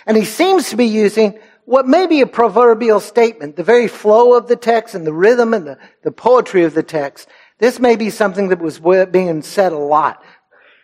And 0.05 0.17
he 0.17 0.25
seems 0.25 0.69
to 0.69 0.75
be 0.75 0.85
using 0.85 1.39
what 1.65 1.85
may 1.85 2.07
be 2.07 2.21
a 2.21 2.27
proverbial 2.27 3.01
statement, 3.01 3.57
the 3.57 3.63
very 3.63 3.89
flow 3.89 4.37
of 4.37 4.47
the 4.47 4.55
text 4.55 4.95
and 4.95 5.05
the 5.05 5.13
rhythm 5.13 5.53
and 5.53 5.67
the, 5.67 5.77
the 6.01 6.11
poetry 6.11 6.63
of 6.63 6.73
the 6.73 6.81
text, 6.81 7.27
this 7.57 7.79
may 7.79 7.95
be 7.95 8.09
something 8.09 8.47
that 8.49 8.59
was 8.59 8.79
being 9.11 9.41
said 9.41 9.73
a 9.73 9.77
lot. 9.77 10.23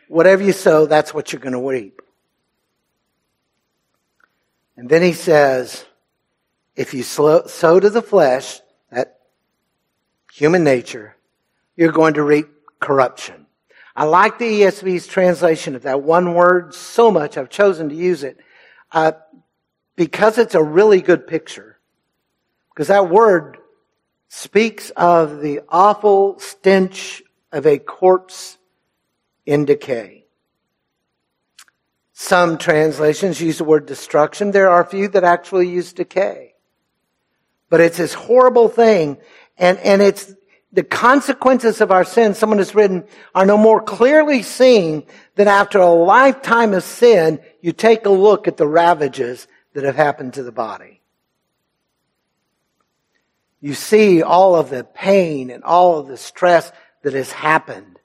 Whatever 0.10 0.43
you 0.43 0.52
sow, 0.52 0.86
that's 0.86 1.13
what 1.13 1.32
you're 1.32 1.39
going 1.39 1.54
to 1.54 1.69
reap. 1.69 2.02
And 4.75 4.89
then 4.89 5.01
he 5.01 5.13
says, 5.13 5.86
if 6.75 6.93
you 6.93 7.03
sow 7.03 7.79
to 7.79 7.89
the 7.89 8.01
flesh, 8.01 8.59
that 8.91 9.19
human 10.33 10.63
nature, 10.63 11.15
you're 11.75 11.91
going 11.91 12.15
to 12.15 12.23
reap 12.23 12.47
corruption. 12.79 13.45
I 13.95 14.05
like 14.05 14.39
the 14.39 14.62
ESV's 14.62 15.05
translation 15.05 15.75
of 15.75 15.83
that 15.83 16.01
one 16.01 16.33
word 16.33 16.73
so 16.73 17.12
much, 17.12 17.38
I've 17.38 17.49
chosen 17.49 17.89
to 17.89 17.95
use 17.95 18.23
it. 18.23 18.39
Uh, 18.91 19.13
because 19.95 20.38
it's 20.38 20.55
a 20.55 20.63
really 20.63 21.01
good 21.01 21.27
picture. 21.27 21.77
Because 22.73 22.88
that 22.88 23.09
word 23.09 23.57
speaks 24.29 24.89
of 24.91 25.41
the 25.41 25.62
awful 25.69 26.39
stench 26.39 27.21
of 27.51 27.67
a 27.67 27.77
corpse 27.77 28.57
in 29.45 29.65
decay. 29.65 30.22
Some 32.23 32.57
translations 32.57 33.41
use 33.41 33.57
the 33.57 33.65
word 33.65 33.86
destruction. 33.86 34.51
There 34.51 34.69
are 34.69 34.81
a 34.81 34.89
few 34.89 35.09
that 35.09 35.25
actually 35.25 35.67
use 35.67 35.91
decay. 35.91 36.53
But 37.69 37.81
it's 37.81 37.97
this 37.97 38.13
horrible 38.13 38.69
thing. 38.69 39.17
And, 39.57 39.77
and 39.79 40.01
it's 40.01 40.33
the 40.71 40.83
consequences 40.83 41.81
of 41.81 41.91
our 41.91 42.05
sin, 42.05 42.33
someone 42.33 42.59
has 42.59 42.73
written, 42.73 43.03
are 43.36 43.45
no 43.45 43.57
more 43.57 43.81
clearly 43.81 44.41
seen 44.41 45.03
than 45.36 45.49
after 45.49 45.79
a 45.79 45.91
lifetime 45.91 46.73
of 46.73 46.83
sin, 46.83 47.41
you 47.59 47.73
take 47.73 48.05
a 48.05 48.09
look 48.09 48.47
at 48.47 48.55
the 48.55 48.69
ravages 48.69 49.45
that 49.73 49.83
have 49.83 49.97
happened 49.97 50.36
to 50.36 50.43
the 50.43 50.51
body. 50.53 51.01
You 53.59 53.73
see 53.73 54.23
all 54.23 54.55
of 54.55 54.69
the 54.69 54.86
pain 54.86 55.49
and 55.49 55.62
all 55.65 55.99
of 55.99 56.07
the 56.07 56.15
stress 56.15 56.71
that 57.01 57.15
has 57.15 57.33
happened 57.33 57.99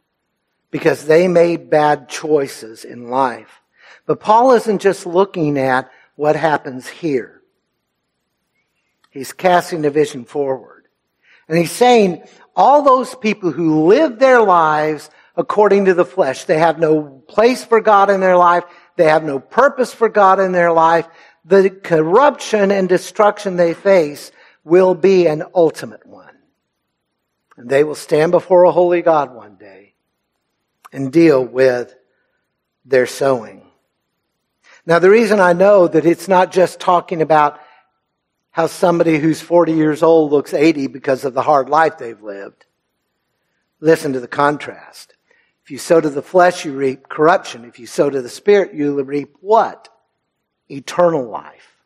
because 0.73 1.05
they 1.05 1.29
made 1.29 1.71
bad 1.71 2.09
choices 2.09 2.85
in 2.85 3.11
life. 3.11 3.63
But 4.09 4.19
Paul 4.19 4.55
isn't 4.55 4.81
just 4.81 5.07
looking 5.07 5.57
at 5.57 5.89
what 6.17 6.35
happens 6.35 6.89
here. 6.89 7.41
He's 9.11 9.33
casting 9.33 9.83
the 9.83 9.91
vision 9.91 10.25
forward. 10.25 10.87
And 11.49 11.57
he's 11.57 11.71
saying 11.71 12.25
all 12.57 12.83
those 12.83 13.15
people 13.15 13.53
who 13.53 13.87
live 13.87 14.19
their 14.19 14.43
lives 14.43 15.11
according 15.37 15.85
to 15.85 15.95
the 15.95 16.05
flesh, 16.05 16.45
they 16.45 16.59
have 16.59 16.81
no 16.81 17.23
place 17.29 17.65
for 17.65 17.81
God 17.81 18.11
in 18.11 18.19
their 18.19 18.37
life. 18.37 18.65
They 18.97 19.05
have 19.05 19.23
no 19.23 19.39
purpose 19.39 19.95
for 19.95 20.09
God 20.09 20.41
in 20.41 20.51
their 20.51 20.73
life 20.73 21.07
the 21.49 21.71
corruption 21.71 22.71
and 22.71 22.89
destruction 22.89 23.57
they 23.57 23.73
face 23.73 24.31
will 24.65 24.95
be 24.95 25.27
an 25.27 25.45
ultimate 25.55 26.07
one. 26.07 26.37
And 27.57 27.71
they 27.71 27.85
will 27.85 27.95
stand 27.95 28.33
before 28.33 28.65
a 28.65 28.71
holy 28.71 29.01
God 29.01 29.35
one 29.35 29.57
day 29.57 29.95
and 30.93 31.11
deal 31.11 31.43
with 31.43 31.95
their 32.85 33.07
sowing. 33.07 33.68
Now, 34.89 34.99
the 34.99 35.11
reason 35.11 35.39
I 35.39 35.53
know 35.53 35.87
that 35.87 36.07
it's 36.07 36.29
not 36.29 36.51
just 36.51 36.81
talking 36.81 37.21
about 37.21 37.61
how 38.51 38.69
somebody 38.69 39.19
who's 39.19 39.39
40 39.39 39.75
years 39.75 40.03
old 40.03 40.33
looks 40.33 40.55
80 40.55 40.87
because 40.87 41.27
of 41.27 41.35
the 41.35 41.43
hard 41.43 41.69
life 41.69 41.99
they've 41.99 42.23
lived. 42.23 42.65
Listen 43.81 44.15
to 44.15 44.21
the 44.21 44.27
contrast. 44.27 45.15
If 45.63 45.71
you 45.71 45.77
sow 45.77 46.01
to 46.01 46.09
the 46.09 46.23
flesh, 46.23 46.65
you 46.65 46.73
reap 46.73 47.07
corruption. 47.07 47.67
If 47.67 47.79
you 47.79 47.87
sow 47.87 48.09
to 48.09 48.23
the 48.23 48.31
spirit, 48.31 48.73
you 48.73 49.01
reap 49.03 49.37
what? 49.43 49.91
eternal 50.71 51.29
life. 51.29 51.77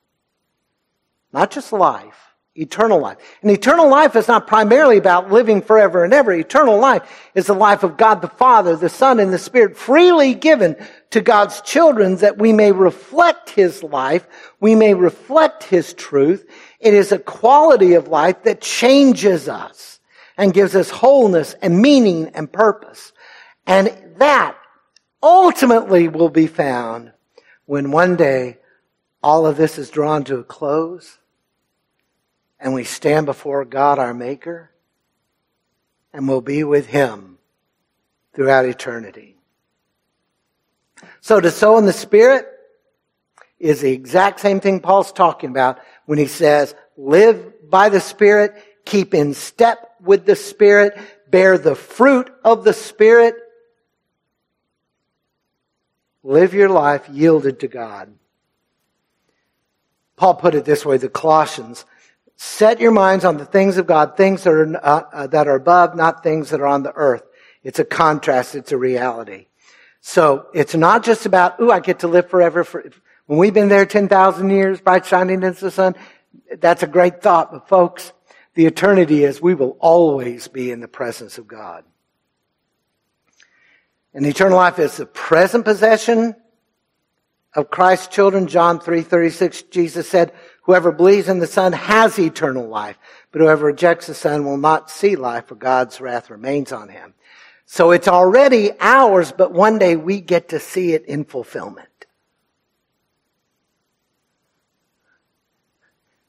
Not 1.32 1.50
just 1.50 1.72
life, 1.72 2.31
eternal 2.54 3.00
life. 3.00 3.16
And 3.40 3.50
eternal 3.50 3.88
life 3.88 4.14
is 4.14 4.28
not 4.28 4.46
primarily 4.46 4.98
about 4.98 5.32
living 5.32 5.62
forever 5.62 6.04
and 6.04 6.12
ever. 6.12 6.32
Eternal 6.32 6.78
life 6.78 7.02
is 7.34 7.46
the 7.46 7.54
life 7.54 7.82
of 7.82 7.96
God 7.96 8.20
the 8.20 8.28
Father, 8.28 8.76
the 8.76 8.88
Son, 8.88 9.18
and 9.20 9.32
the 9.32 9.38
Spirit 9.38 9.76
freely 9.76 10.34
given 10.34 10.76
to 11.10 11.20
God's 11.20 11.60
children 11.62 12.16
that 12.16 12.38
we 12.38 12.52
may 12.52 12.72
reflect 12.72 13.50
His 13.50 13.82
life, 13.82 14.26
we 14.60 14.74
may 14.74 14.94
reflect 14.94 15.64
His 15.64 15.94
truth. 15.94 16.46
It 16.78 16.94
is 16.94 17.12
a 17.12 17.18
quality 17.18 17.94
of 17.94 18.08
life 18.08 18.42
that 18.42 18.60
changes 18.60 19.48
us 19.48 20.00
and 20.36 20.54
gives 20.54 20.74
us 20.74 20.90
wholeness 20.90 21.54
and 21.62 21.80
meaning 21.80 22.28
and 22.34 22.52
purpose. 22.52 23.12
And 23.66 23.96
that 24.16 24.56
ultimately 25.22 26.08
will 26.08 26.28
be 26.28 26.46
found 26.46 27.12
when 27.66 27.92
one 27.92 28.16
day 28.16 28.58
all 29.22 29.46
of 29.46 29.56
this 29.56 29.78
is 29.78 29.88
drawn 29.88 30.24
to 30.24 30.38
a 30.38 30.44
close 30.44 31.18
and 32.62 32.72
we 32.72 32.84
stand 32.84 33.26
before 33.26 33.64
God 33.64 33.98
our 33.98 34.14
Maker 34.14 34.70
and 36.12 36.28
we'll 36.28 36.40
be 36.40 36.62
with 36.62 36.86
Him 36.86 37.38
throughout 38.34 38.64
eternity. 38.64 39.36
So 41.20 41.40
to 41.40 41.50
sow 41.50 41.76
in 41.78 41.86
the 41.86 41.92
Spirit 41.92 42.46
is 43.58 43.80
the 43.80 43.90
exact 43.90 44.38
same 44.38 44.60
thing 44.60 44.78
Paul's 44.78 45.12
talking 45.12 45.50
about 45.50 45.80
when 46.06 46.18
he 46.18 46.26
says, 46.26 46.74
live 46.96 47.68
by 47.68 47.88
the 47.88 48.00
Spirit, 48.00 48.54
keep 48.84 49.12
in 49.12 49.34
step 49.34 49.96
with 50.00 50.24
the 50.24 50.36
Spirit, 50.36 50.96
bear 51.28 51.58
the 51.58 51.74
fruit 51.74 52.30
of 52.44 52.62
the 52.62 52.72
Spirit, 52.72 53.34
live 56.22 56.54
your 56.54 56.68
life 56.68 57.08
yielded 57.08 57.60
to 57.60 57.68
God. 57.68 58.14
Paul 60.14 60.34
put 60.34 60.54
it 60.54 60.64
this 60.64 60.86
way, 60.86 60.96
the 60.96 61.08
Colossians, 61.08 61.84
set 62.42 62.80
your 62.80 62.90
minds 62.90 63.24
on 63.24 63.36
the 63.36 63.44
things 63.44 63.78
of 63.78 63.86
God, 63.86 64.16
things 64.16 64.42
that 64.42 64.50
are, 64.50 65.08
uh, 65.14 65.26
that 65.28 65.46
are 65.46 65.54
above, 65.54 65.94
not 65.94 66.24
things 66.24 66.50
that 66.50 66.60
are 66.60 66.66
on 66.66 66.82
the 66.82 66.92
earth. 66.92 67.22
It's 67.62 67.78
a 67.78 67.84
contrast, 67.84 68.56
it's 68.56 68.72
a 68.72 68.76
reality. 68.76 69.46
So 70.00 70.48
it's 70.52 70.74
not 70.74 71.04
just 71.04 71.24
about, 71.24 71.60
ooh, 71.60 71.70
I 71.70 71.78
get 71.78 72.00
to 72.00 72.08
live 72.08 72.28
forever. 72.28 72.64
For, 72.64 72.84
when 73.26 73.38
we've 73.38 73.54
been 73.54 73.68
there 73.68 73.86
10,000 73.86 74.50
years, 74.50 74.80
bright 74.80 75.06
shining 75.06 75.44
as 75.44 75.60
the 75.60 75.70
sun, 75.70 75.94
that's 76.58 76.82
a 76.82 76.88
great 76.88 77.22
thought. 77.22 77.52
But 77.52 77.68
folks, 77.68 78.12
the 78.54 78.66
eternity 78.66 79.22
is 79.22 79.40
we 79.40 79.54
will 79.54 79.76
always 79.78 80.48
be 80.48 80.72
in 80.72 80.80
the 80.80 80.88
presence 80.88 81.38
of 81.38 81.46
God. 81.46 81.84
And 84.12 84.26
eternal 84.26 84.56
life 84.56 84.80
is 84.80 84.96
the 84.96 85.06
present 85.06 85.64
possession 85.64 86.34
of 87.54 87.70
Christ's 87.70 88.08
children. 88.08 88.48
John 88.48 88.80
3:36 88.80 89.70
Jesus 89.70 90.08
said, 90.08 90.32
"Whoever 90.62 90.92
believes 90.92 91.28
in 91.28 91.38
the 91.38 91.46
Son 91.46 91.72
has 91.72 92.18
eternal 92.18 92.66
life, 92.66 92.98
but 93.30 93.40
whoever 93.40 93.66
rejects 93.66 94.06
the 94.06 94.14
Son 94.14 94.44
will 94.44 94.56
not 94.56 94.90
see 94.90 95.16
life, 95.16 95.46
for 95.46 95.54
God's 95.54 96.00
wrath 96.00 96.30
remains 96.30 96.72
on 96.72 96.88
him." 96.88 97.14
So 97.66 97.90
it's 97.90 98.08
already 98.08 98.72
ours, 98.80 99.32
but 99.32 99.52
one 99.52 99.78
day 99.78 99.96
we 99.96 100.20
get 100.20 100.50
to 100.50 100.60
see 100.60 100.92
it 100.92 101.06
in 101.06 101.24
fulfillment. 101.24 101.88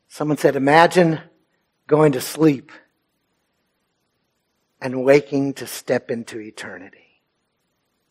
Someone 0.07 0.37
said, 0.37 0.55
imagine 0.55 1.19
going 1.87 2.11
to 2.11 2.21
sleep 2.21 2.71
and 4.79 5.03
waking 5.03 5.55
to 5.55 5.65
step 5.65 6.11
into 6.11 6.39
eternity 6.39 7.23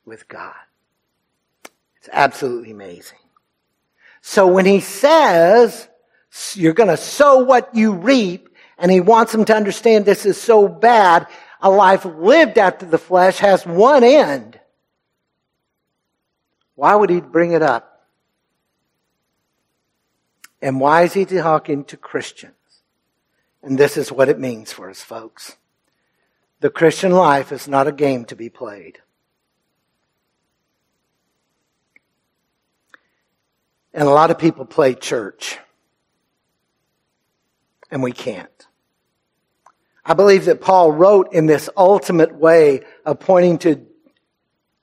with 0.04 0.26
God. 0.26 0.56
It's 1.98 2.08
absolutely 2.12 2.72
amazing. 2.72 3.20
So 4.20 4.48
when 4.48 4.66
he 4.66 4.80
says, 4.80 5.88
you're 6.54 6.72
going 6.72 6.88
to 6.88 6.96
sow 6.96 7.38
what 7.38 7.74
you 7.74 7.92
reap, 7.92 8.48
and 8.78 8.90
he 8.90 9.00
wants 9.00 9.32
them 9.32 9.44
to 9.46 9.54
understand 9.54 10.04
this 10.04 10.26
is 10.26 10.40
so 10.40 10.68
bad, 10.68 11.26
a 11.60 11.70
life 11.70 12.04
lived 12.04 12.58
after 12.58 12.86
the 12.86 12.98
flesh 12.98 13.38
has 13.38 13.66
one 13.66 14.02
end. 14.02 14.58
Why 16.74 16.94
would 16.94 17.10
he 17.10 17.20
bring 17.20 17.52
it 17.52 17.62
up? 17.62 18.08
And 20.60 20.80
why 20.80 21.02
is 21.02 21.12
he 21.12 21.24
talking 21.24 21.84
to 21.84 21.96
Christians? 21.96 22.54
And 23.62 23.78
this 23.78 23.96
is 23.96 24.10
what 24.10 24.28
it 24.28 24.38
means 24.38 24.72
for 24.72 24.88
us, 24.88 25.02
folks. 25.02 25.56
The 26.60 26.70
Christian 26.70 27.12
life 27.12 27.52
is 27.52 27.68
not 27.68 27.88
a 27.88 27.92
game 27.92 28.24
to 28.26 28.36
be 28.36 28.48
played. 28.48 28.98
And 33.92 34.08
a 34.08 34.12
lot 34.12 34.30
of 34.30 34.38
people 34.38 34.64
play 34.64 34.94
church. 34.94 35.58
And 37.92 38.02
we 38.02 38.10
can't. 38.10 38.66
I 40.04 40.14
believe 40.14 40.46
that 40.46 40.60
Paul 40.60 40.90
wrote 40.90 41.32
in 41.32 41.46
this 41.46 41.68
ultimate 41.76 42.34
way 42.34 42.80
of 43.04 43.20
pointing 43.20 43.58
to 43.58 43.86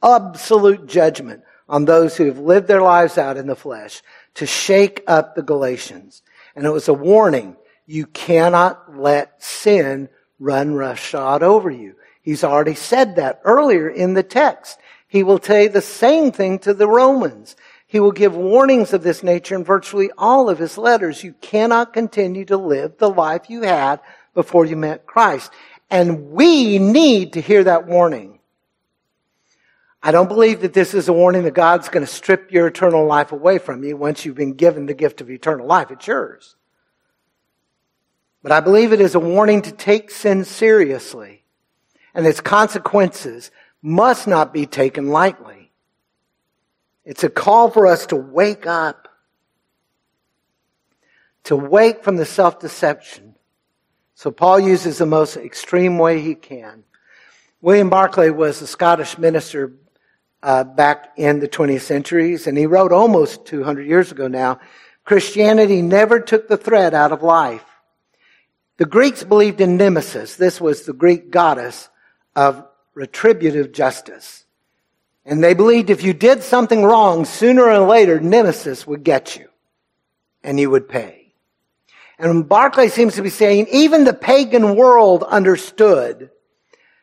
absolute 0.02 0.86
judgment 0.86 1.44
on 1.68 1.86
those 1.86 2.16
who 2.16 2.26
have 2.26 2.40
lived 2.40 2.68
their 2.68 2.82
lives 2.82 3.18
out 3.18 3.36
in 3.36 3.48
the 3.48 3.56
flesh 3.56 4.02
to 4.36 4.46
shake 4.46 5.04
up 5.08 5.36
the 5.36 5.44
Galatians. 5.44 6.22
And 6.56 6.66
it 6.66 6.70
was 6.70 6.88
a 6.88 6.94
warning. 6.94 7.58
You 7.86 8.06
cannot 8.06 8.98
let 8.98 9.44
sin 9.44 10.08
run 10.40 10.76
roughshod 10.76 11.44
over 11.44 11.70
you. 11.70 11.96
He's 12.22 12.44
already 12.44 12.76
said 12.76 13.16
that 13.16 13.42
earlier 13.44 13.90
in 13.90 14.14
the 14.14 14.24
text. 14.24 14.80
He 15.08 15.24
will 15.24 15.42
say 15.42 15.68
the 15.68 15.82
same 15.82 16.32
thing 16.32 16.60
to 16.60 16.76
the 16.76 16.88
Romans. 16.88 17.56
He 17.90 18.00
will 18.00 18.12
give 18.12 18.36
warnings 18.36 18.94
of 18.94 19.02
this 19.02 19.24
nature 19.24 19.56
in 19.56 19.64
virtually 19.64 20.12
all 20.16 20.48
of 20.48 20.60
his 20.60 20.78
letters. 20.78 21.24
You 21.24 21.34
cannot 21.42 21.92
continue 21.92 22.46
to 22.46 22.56
live 22.56 23.00
the 23.00 23.10
life 23.10 23.50
you 23.50 23.64
had 23.64 24.00
before 24.36 24.64
you 24.64 24.76
met 24.76 25.08
Christ. 25.08 25.52
And 25.90 26.30
we 26.30 26.78
need 26.78 27.34
to 27.34 27.42
hear 27.42 27.64
that 27.64 27.88
warning. 27.88 28.42
I 30.04 30.12
don't 30.12 30.28
believe 30.28 30.62
that 30.62 30.74
this 30.74 30.94
is 30.94 31.08
a 31.08 31.14
warning 31.14 31.46
that 31.46 31.56
God's 31.56 31.90
going 31.90 32.06
to 32.06 32.12
strip 32.12 32.52
your 32.52 32.68
eternal 32.68 33.08
life 33.08 33.32
away 33.32 33.58
from 33.58 33.84
you 33.84 33.98
once 33.98 34.24
you've 34.24 34.36
been 34.36 34.54
given 34.54 34.86
the 34.86 34.94
gift 34.94 35.20
of 35.20 35.32
eternal 35.32 35.66
life. 35.66 35.90
It's 35.90 36.06
yours. 36.06 36.56
But 38.44 38.52
I 38.52 38.60
believe 38.60 38.94
it 38.94 39.02
is 39.02 39.16
a 39.16 39.20
warning 39.20 39.64
to 39.64 39.72
take 39.72 40.12
sin 40.12 40.46
seriously, 40.46 41.44
and 42.14 42.28
its 42.28 42.40
consequences 42.40 43.50
must 43.82 44.28
not 44.28 44.54
be 44.54 44.68
taken 44.68 45.08
lightly. 45.08 45.59
It's 47.10 47.24
a 47.24 47.30
call 47.30 47.72
for 47.72 47.88
us 47.88 48.06
to 48.06 48.16
wake 48.16 48.68
up, 48.68 49.08
to 51.46 51.56
wake 51.56 52.04
from 52.04 52.18
the 52.18 52.26
self 52.26 52.60
deception. 52.60 53.34
So 54.14 54.30
Paul 54.30 54.60
uses 54.60 55.00
the 55.00 55.08
most 55.08 55.36
extreme 55.36 55.98
way 55.98 56.22
he 56.22 56.36
can. 56.36 56.84
William 57.62 57.90
Barclay 57.90 58.30
was 58.30 58.62
a 58.62 58.68
Scottish 58.68 59.18
minister 59.18 59.74
uh, 60.44 60.64
back 60.64 61.14
in 61.18 61.40
the 61.40 61.48
20th 61.48 61.82
centuries, 61.82 62.46
and 62.46 62.56
he 62.56 62.68
wrote 62.68 62.92
almost 62.92 63.44
200 63.48 63.88
years 63.88 64.12
ago 64.12 64.28
now, 64.28 64.60
Christianity 65.04 65.82
never 65.82 66.20
took 66.20 66.48
the 66.48 66.58
thread 66.58 66.94
out 66.94 67.12
of 67.12 67.24
life. 67.24 67.66
The 68.78 68.86
Greeks 68.86 69.24
believed 69.24 69.62
in 69.62 69.78
Nemesis. 69.78 70.36
This 70.36 70.62
was 70.62 70.84
the 70.84 70.94
Greek 70.94 71.32
goddess 71.32 71.90
of 72.36 72.64
retributive 72.94 73.72
justice. 73.72 74.46
And 75.26 75.44
they 75.44 75.54
believed 75.54 75.90
if 75.90 76.04
you 76.04 76.14
did 76.14 76.44
something 76.44 76.84
wrong, 76.84 77.26
sooner 77.26 77.64
or 77.64 77.80
later, 77.80 78.20
Nemesis 78.20 78.88
would 78.88 79.04
get 79.04 79.36
you. 79.36 79.48
And 80.44 80.60
you 80.60 80.70
would 80.70 80.88
pay. 80.88 81.34
And 82.18 82.48
Barclay 82.48 82.90
seems 82.90 83.16
to 83.16 83.22
be 83.22 83.30
saying 83.30 83.68
even 83.72 84.04
the 84.04 84.14
pagan 84.14 84.76
world 84.76 85.24
understood 85.24 86.32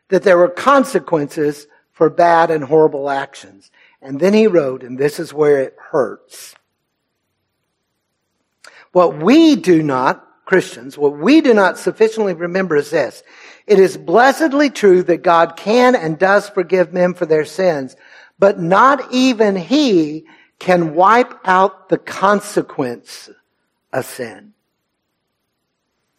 that 0.08 0.22
there 0.22 0.38
were 0.38 0.48
consequences 0.48 1.66
for 1.92 2.10
bad 2.10 2.50
and 2.50 2.64
horrible 2.64 3.08
actions. 3.08 3.70
And 4.02 4.20
then 4.20 4.34
he 4.34 4.46
wrote, 4.46 4.82
and 4.82 4.98
this 4.98 5.18
is 5.18 5.32
where 5.32 5.62
it 5.62 5.76
hurts. 5.78 6.54
What 8.92 9.22
we 9.22 9.56
do 9.56 9.82
not, 9.82 10.26
Christians, 10.44 10.96
what 10.96 11.16
we 11.16 11.40
do 11.40 11.54
not 11.54 11.78
sufficiently 11.78 12.34
remember 12.34 12.76
is 12.76 12.90
this. 12.90 13.22
It 13.66 13.78
is 13.78 13.96
blessedly 13.96 14.70
true 14.70 15.02
that 15.04 15.22
God 15.22 15.56
can 15.56 15.94
and 15.96 16.18
does 16.18 16.48
forgive 16.48 16.92
men 16.92 17.14
for 17.14 17.26
their 17.26 17.44
sins, 17.44 17.96
but 18.38 18.60
not 18.60 19.12
even 19.12 19.56
he 19.56 20.26
can 20.58 20.94
wipe 20.94 21.34
out 21.44 21.88
the 21.88 21.98
consequence 21.98 23.28
of 23.92 24.06
sin. 24.06 24.52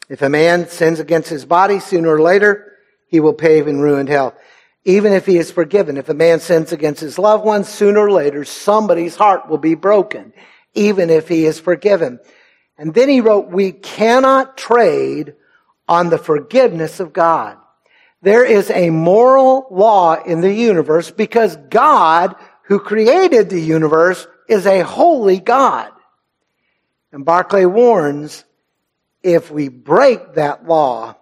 If 0.10 0.22
a 0.22 0.30
man 0.30 0.68
sins 0.68 1.00
against 1.00 1.30
his 1.30 1.46
body, 1.46 1.80
sooner 1.80 2.10
or 2.10 2.22
later, 2.22 2.74
he 3.08 3.20
will 3.20 3.34
pay 3.34 3.60
in 3.60 3.80
ruined 3.80 4.10
hell 4.10 4.36
even 4.88 5.12
if 5.12 5.26
he 5.26 5.38
is 5.38 5.52
forgiven. 5.52 5.98
If 5.98 6.08
a 6.08 6.14
man 6.14 6.40
sins 6.40 6.72
against 6.72 7.02
his 7.02 7.20
loved 7.20 7.44
ones, 7.44 7.68
sooner 7.68 8.00
or 8.00 8.12
later, 8.12 8.46
somebody's 8.46 9.18
heart 9.18 9.50
will 9.50 9.58
be 9.58 9.76
broken, 9.76 10.32
even 10.76 11.10
if 11.10 11.28
he 11.28 11.46
is 11.46 11.60
forgiven. 11.60 12.20
And 12.78 12.94
then 12.94 13.10
he 13.10 13.20
wrote, 13.20 13.50
we 13.50 13.74
cannot 13.74 14.56
trade 14.56 15.36
on 15.88 16.10
the 16.10 16.17
forgiveness 16.17 17.00
of 17.00 17.13
God. 17.13 17.58
There 18.21 18.43
is 18.43 18.69
a 18.71 18.89
moral 18.89 19.67
law 19.69 20.21
in 20.21 20.41
the 20.41 20.54
universe 20.54 21.12
because 21.12 21.56
God, 21.69 22.36
who 22.63 22.80
created 22.80 23.50
the 23.50 23.62
universe, 23.62 24.28
is 24.50 24.65
a 24.65 24.82
holy 24.82 25.39
God. 25.39 25.91
And 27.12 27.23
Barclay 27.23 27.65
warns, 27.65 28.43
if 29.23 29.52
we 29.52 29.69
break 29.69 30.34
that 30.34 30.67
law, 30.67 31.15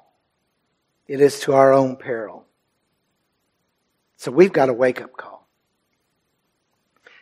it 1.07 1.21
is 1.21 1.41
to 1.41 1.53
our 1.53 1.73
own 1.73 1.97
peril. 1.97 2.45
So 4.17 4.31
we've 4.31 4.53
got 4.53 4.69
a 4.69 4.73
wake 4.73 5.01
up 5.01 5.15
call. 5.15 5.47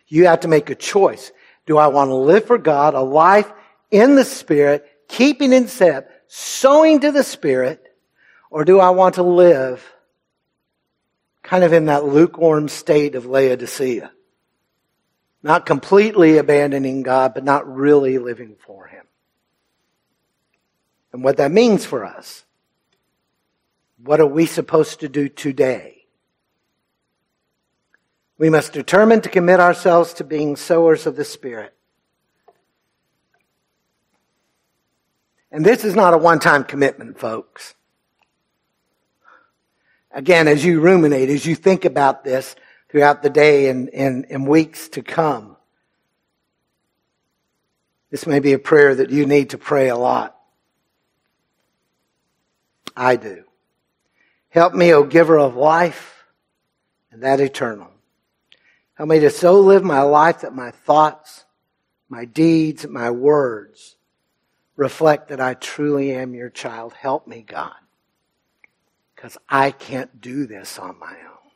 You 0.08 0.28
have 0.28 0.42
to 0.42 0.48
make 0.48 0.70
a 0.70 0.76
choice. 0.76 1.32
Do 1.66 1.78
I 1.78 1.88
want 1.88 2.10
to 2.10 2.16
live 2.16 2.46
for 2.46 2.58
God, 2.58 2.94
a 2.94 3.02
life 3.02 3.52
in 3.90 4.16
the 4.16 4.26
Spirit, 4.26 4.86
keeping 5.08 5.54
in 5.54 5.68
step, 5.68 6.12
sowing 6.36 7.02
to 7.02 7.12
the 7.12 7.22
Spirit, 7.22 7.86
or 8.50 8.66
do 8.66 8.80
I 8.80 8.90
want 8.90 9.16
to 9.16 9.24
live 9.24 9.86
kind 11.44 11.64
of 11.64 11.74
in 11.74 11.86
that 11.86 12.06
lukewarm 12.06 12.70
state 12.70 13.14
of 13.14 13.28
Laodicea? 13.28 14.12
Not 15.44 15.68
completely 15.68 16.40
abandoning 16.40 17.04
God, 17.04 17.36
but 17.36 17.44
not 17.44 17.72
really 17.72 18.18
living 18.18 18.56
for 18.66 18.88
Him. 18.88 19.06
And 21.12 21.24
what 21.24 21.38
that 21.38 21.52
means 21.52 21.86
for 21.86 22.04
us. 22.04 22.46
What 24.04 24.20
are 24.20 24.26
we 24.26 24.48
supposed 24.48 25.02
to 25.02 25.10
do 25.10 25.30
today? 25.30 26.08
We 28.40 28.50
must 28.50 28.74
determine 28.74 29.22
to 29.22 29.30
commit 29.30 29.60
ourselves 29.60 30.14
to 30.16 30.24
being 30.24 30.56
sowers 30.56 31.06
of 31.06 31.16
the 31.16 31.26
Spirit. 31.26 31.76
And 35.54 35.64
this 35.64 35.86
is 35.86 35.94
not 35.94 36.16
a 36.16 36.18
one-time 36.18 36.64
commitment, 36.64 37.20
folks. 37.20 37.76
Again, 40.12 40.48
as 40.48 40.66
you 40.66 40.82
ruminate, 40.82 41.30
as 41.30 41.46
you 41.46 41.54
think 41.54 41.86
about 41.86 42.24
this 42.24 42.56
throughout 42.90 43.22
the 43.22 43.30
day 43.30 43.70
and, 43.70 43.88
and, 43.92 44.26
and 44.32 44.48
weeks 44.48 44.90
to 44.90 45.04
come, 45.04 45.56
this 48.10 48.26
may 48.26 48.40
be 48.40 48.54
a 48.54 48.60
prayer 48.60 48.96
that 48.96 49.12
you 49.12 49.28
need 49.28 49.52
to 49.52 49.60
pray 49.60 49.90
a 49.90 49.96
lot. 49.96 50.36
I 52.98 53.16
do. 53.16 53.44
Help 54.50 54.74
me, 54.74 54.92
O 54.92 55.04
giver 55.04 55.38
of 55.38 55.56
life 55.56 56.26
and 57.12 57.22
that 57.22 57.40
eternal. 57.40 57.92
Help 58.96 59.10
me 59.10 59.20
to 59.20 59.30
so 59.30 59.60
live 59.60 59.84
my 59.84 60.02
life 60.02 60.42
that 60.42 60.56
my 60.56 60.72
thoughts, 60.72 61.46
my 62.10 62.26
deeds, 62.26 62.88
my 62.88 63.12
words 63.12 63.98
reflect 64.76 65.30
that 65.30 65.40
I 65.40 65.54
truly 65.54 66.12
am 66.14 66.34
your 66.34 66.50
child. 66.50 66.94
Help 66.94 67.28
me, 67.28 67.44
God. 67.48 67.74
Because 69.16 69.38
I 69.48 69.72
can't 69.72 70.20
do 70.22 70.46
this 70.46 70.80
on 70.80 71.00
my 71.00 71.12
own. 71.12 71.52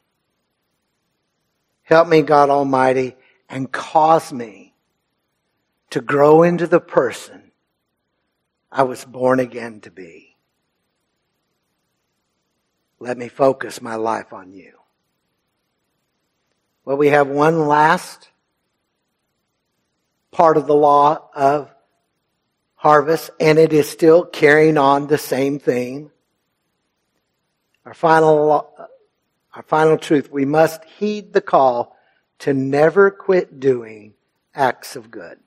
Help 1.83 2.07
me, 2.07 2.21
God 2.21 2.49
Almighty, 2.49 3.15
and 3.49 3.71
cause 3.71 4.31
me 4.31 4.73
to 5.89 6.01
grow 6.01 6.43
into 6.43 6.67
the 6.67 6.79
person 6.79 7.51
I 8.71 8.83
was 8.83 9.05
born 9.05 9.39
again 9.39 9.79
to 9.81 9.91
be. 9.91 10.35
Let 12.99 13.17
me 13.17 13.27
focus 13.27 13.81
my 13.81 13.95
life 13.95 14.33
on 14.33 14.53
you. 14.53 14.73
Well, 16.83 16.97
we 16.97 17.07
have 17.07 17.27
one 17.27 17.67
last 17.67 18.29
part 20.31 20.57
of 20.57 20.67
the 20.67 20.75
law 20.75 21.29
of 21.33 21.73
harvest, 22.77 23.31
and 23.39 23.59
it 23.59 23.73
is 23.73 23.89
still 23.89 24.23
carrying 24.23 24.77
on 24.77 25.07
the 25.07 25.17
same 25.17 25.59
theme. 25.59 26.11
Our 27.85 27.93
final, 27.93 28.71
our 29.53 29.63
final 29.63 29.97
truth, 29.97 30.31
we 30.31 30.45
must 30.45 30.85
heed 30.85 31.33
the 31.33 31.41
call 31.41 31.97
to 32.39 32.53
never 32.53 33.11
quit 33.11 33.59
doing 33.59 34.13
acts 34.53 34.95
of 34.95 35.11
good. 35.11 35.39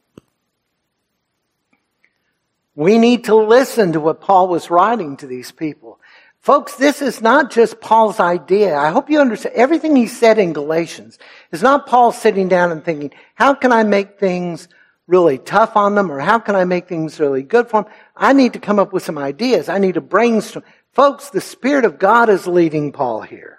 We 2.75 2.99
need 2.99 3.25
to 3.25 3.35
listen 3.35 3.93
to 3.93 4.01
what 4.01 4.21
Paul 4.21 4.49
was 4.49 4.71
writing 4.71 5.17
to 5.19 5.27
these 5.27 5.53
people. 5.53 6.01
Folks, 6.41 6.77
this 6.77 7.03
is 7.03 7.21
not 7.21 7.51
just 7.51 7.81
Paul's 7.81 8.19
idea. 8.19 8.77
I 8.77 8.91
hope 8.91 9.11
you 9.11 9.21
understand. 9.21 9.55
Everything 9.55 9.95
he 9.95 10.07
said 10.07 10.39
in 10.39 10.55
Galatians 10.55 11.19
is 11.53 11.63
not 11.63 11.87
Paul 11.87 12.13
sitting 12.13 12.49
down 12.49 12.73
and 12.73 12.83
thinking, 12.83 13.11
how 13.35 13.55
can 13.55 13.73
I 13.73 13.83
make 13.85 14.19
things 14.19 14.67
really 15.11 15.39
tough 15.39 15.77
on 15.77 15.95
them 15.95 16.11
or 16.11 16.21
how 16.21 16.39
can 16.39 16.57
I 16.57 16.65
make 16.65 16.89
things 16.89 17.21
really 17.21 17.43
good 17.43 17.69
for 17.69 17.83
them? 17.83 17.93
I 18.17 18.33
need 18.33 18.55
to 18.55 18.59
come 18.59 18.79
up 18.79 18.93
with 18.93 19.03
some 19.03 19.19
ideas. 19.19 19.69
I 19.69 19.79
need 19.79 19.95
to 19.95 20.01
brainstorm. 20.01 20.65
Folks, 20.93 21.31
the 21.31 21.41
Spirit 21.41 21.85
of 21.85 21.99
God 21.99 22.29
is 22.29 22.47
leading 22.47 22.93
Paul 22.93 23.23
here. 23.23 23.59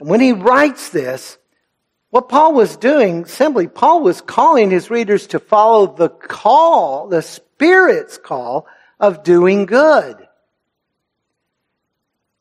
And 0.00 0.08
when 0.08 0.20
he 0.20 0.32
writes 0.32 0.90
this, 0.90 1.38
what 2.10 2.28
Paul 2.28 2.54
was 2.54 2.76
doing, 2.76 3.26
simply, 3.26 3.68
Paul 3.68 4.02
was 4.02 4.20
calling 4.20 4.70
his 4.70 4.90
readers 4.90 5.28
to 5.28 5.38
follow 5.38 5.94
the 5.94 6.08
call, 6.08 7.08
the 7.08 7.22
Spirit's 7.22 8.18
call 8.18 8.66
of 9.00 9.22
doing 9.22 9.66
good 9.66 10.28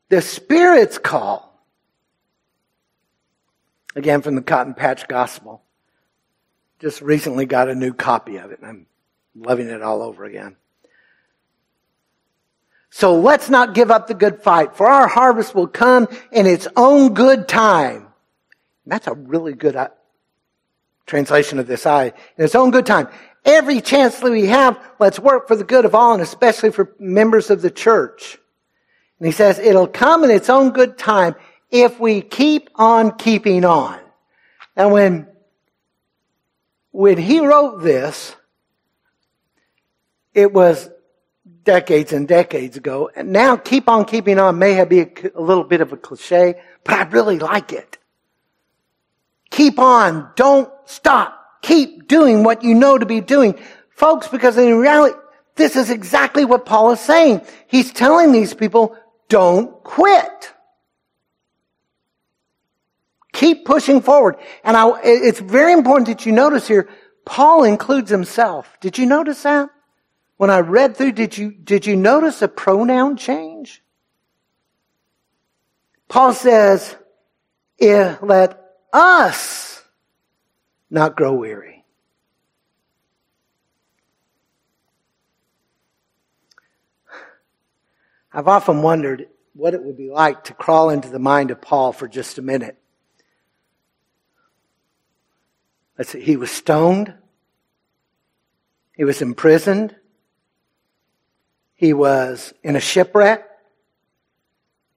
the 0.10 0.22
Spirit's 0.22 0.98
call. 0.98 1.44
Again, 3.96 4.22
from 4.22 4.36
the 4.36 4.42
Cotton 4.42 4.74
Patch 4.74 5.08
Gospel. 5.08 5.64
Just 6.80 7.02
recently 7.02 7.46
got 7.46 7.70
a 7.70 7.76
new 7.76 7.94
copy 7.94 8.38
of 8.38 8.52
it, 8.52 8.60
and 8.60 8.68
I'm 8.68 8.86
loving 9.36 9.68
it 9.68 9.82
all 9.82 10.02
over 10.02 10.26
again. 10.26 10.56
So 12.90 13.20
let's 13.20 13.50
not 13.50 13.74
give 13.76 13.92
up 13.92 14.08
the 14.08 14.14
good 14.14 14.42
fight, 14.42 14.76
for 14.76 14.88
our 14.88 15.08
harvest 15.08 15.54
will 15.54 15.68
come 15.68 16.08
in 16.32 16.46
its 16.46 16.68
own 16.76 17.14
good 17.14 17.48
time. 17.48 18.08
And 18.86 18.92
that's 18.92 19.08
a 19.08 19.14
really 19.14 19.54
good 19.54 19.76
uh, 19.76 19.90
translation 21.06 21.60
of 21.60 21.68
this 21.68 21.86
I. 21.86 22.06
In 22.38 22.46
its 22.46 22.56
own 22.56 22.72
good 22.72 22.86
time. 22.86 23.08
Every 23.44 23.82
chance 23.82 24.20
that 24.20 24.32
we 24.32 24.48
have, 24.48 24.80
let's 25.00 25.20
work 25.20 25.48
for 25.48 25.56
the 25.56 25.64
good 25.64 25.86
of 25.86 25.96
all, 25.96 26.14
and 26.14 26.22
especially 26.22 26.72
for 26.72 26.96
members 27.00 27.50
of 27.50 27.62
the 27.62 27.72
church. 27.72 28.38
And 29.20 29.26
he 29.26 29.32
says, 29.32 29.58
it'll 29.58 29.88
come 29.88 30.24
in 30.24 30.32
its 30.32 30.50
own 30.50 30.72
good 30.72 30.98
time 30.98 31.36
if 31.72 32.00
we 32.00 32.22
keep 32.22 32.70
on 32.76 33.18
keeping 33.18 33.66
on. 33.66 34.00
And 34.76 34.92
when, 34.92 35.28
when 36.98 37.20
he 37.20 37.40
wrote 37.40 37.84
this, 37.84 38.36
it 40.34 40.52
was 40.52 40.90
decades 41.62 42.12
and 42.12 42.28
decades 42.28 42.76
ago. 42.76 43.12
And 43.16 43.32
now 43.32 43.56
keep 43.56 43.88
on 43.88 44.04
keeping 44.06 44.40
on 44.40 44.58
may 44.58 44.84
be 44.84 45.02
a, 45.02 45.10
a 45.36 45.40
little 45.40 45.64
bit 45.64 45.82
of 45.82 45.94
a 45.94 45.98
cliche, 45.98 46.60
but 46.84 46.96
I 46.96 47.04
really 47.04 47.38
like 47.38 47.72
it. 47.72 48.00
Keep 49.52 49.78
on. 49.78 50.32
Don't 50.36 50.74
stop. 50.86 51.40
Keep 51.62 52.08
doing 52.08 52.44
what 52.44 52.64
you 52.64 52.74
know 52.74 52.98
to 52.98 53.06
be 53.06 53.22
doing. 53.22 53.60
Folks, 53.92 54.28
because 54.28 54.58
in 54.58 54.80
reality, 54.80 55.16
this 55.54 55.76
is 55.76 55.92
exactly 55.92 56.46
what 56.46 56.66
Paul 56.66 56.94
is 56.94 57.00
saying. 57.00 57.42
He's 57.68 57.94
telling 57.94 58.32
these 58.32 58.56
people, 58.56 58.98
don't 59.30 59.84
quit. 59.84 60.52
Keep 63.38 63.66
pushing 63.66 64.02
forward. 64.02 64.38
And 64.64 64.76
I, 64.76 65.00
it's 65.04 65.40
very 65.40 65.72
important 65.72 66.08
that 66.08 66.26
you 66.26 66.32
notice 66.32 66.68
here, 66.68 66.90
Paul 67.24 67.66
includes 67.66 68.10
himself. 68.10 68.80
Did 68.82 68.98
you 68.98 69.06
notice 69.06 69.44
that? 69.44 69.70
When 70.38 70.50
I 70.50 70.62
read 70.62 70.98
through, 70.98 71.12
did 71.12 71.38
you, 71.38 71.52
did 71.52 71.86
you 71.86 71.96
notice 71.96 72.42
a 72.42 72.48
pronoun 72.48 73.16
change? 73.16 73.84
Paul 76.08 76.34
says, 76.34 76.96
eh, 77.80 78.16
let 78.24 78.60
us 78.92 79.84
not 80.90 81.16
grow 81.16 81.34
weary. 81.34 81.86
I've 88.34 88.48
often 88.48 88.82
wondered 88.82 89.28
what 89.54 89.76
it 89.76 89.84
would 89.84 89.96
be 89.96 90.10
like 90.10 90.46
to 90.46 90.56
crawl 90.56 90.90
into 90.90 91.10
the 91.10 91.20
mind 91.20 91.52
of 91.52 91.62
Paul 91.62 91.94
for 91.94 92.08
just 92.08 92.40
a 92.40 92.42
minute. 92.42 92.80
Let's 93.20 93.28
see, 96.04 96.22
he 96.22 96.38
was 96.38 96.52
stoned. 96.52 97.14
He 98.96 99.04
was 99.04 99.22
imprisoned. 99.22 99.96
He 101.76 101.94
was 101.94 102.54
in 102.64 102.76
a 102.76 102.80
shipwreck. 102.80 103.48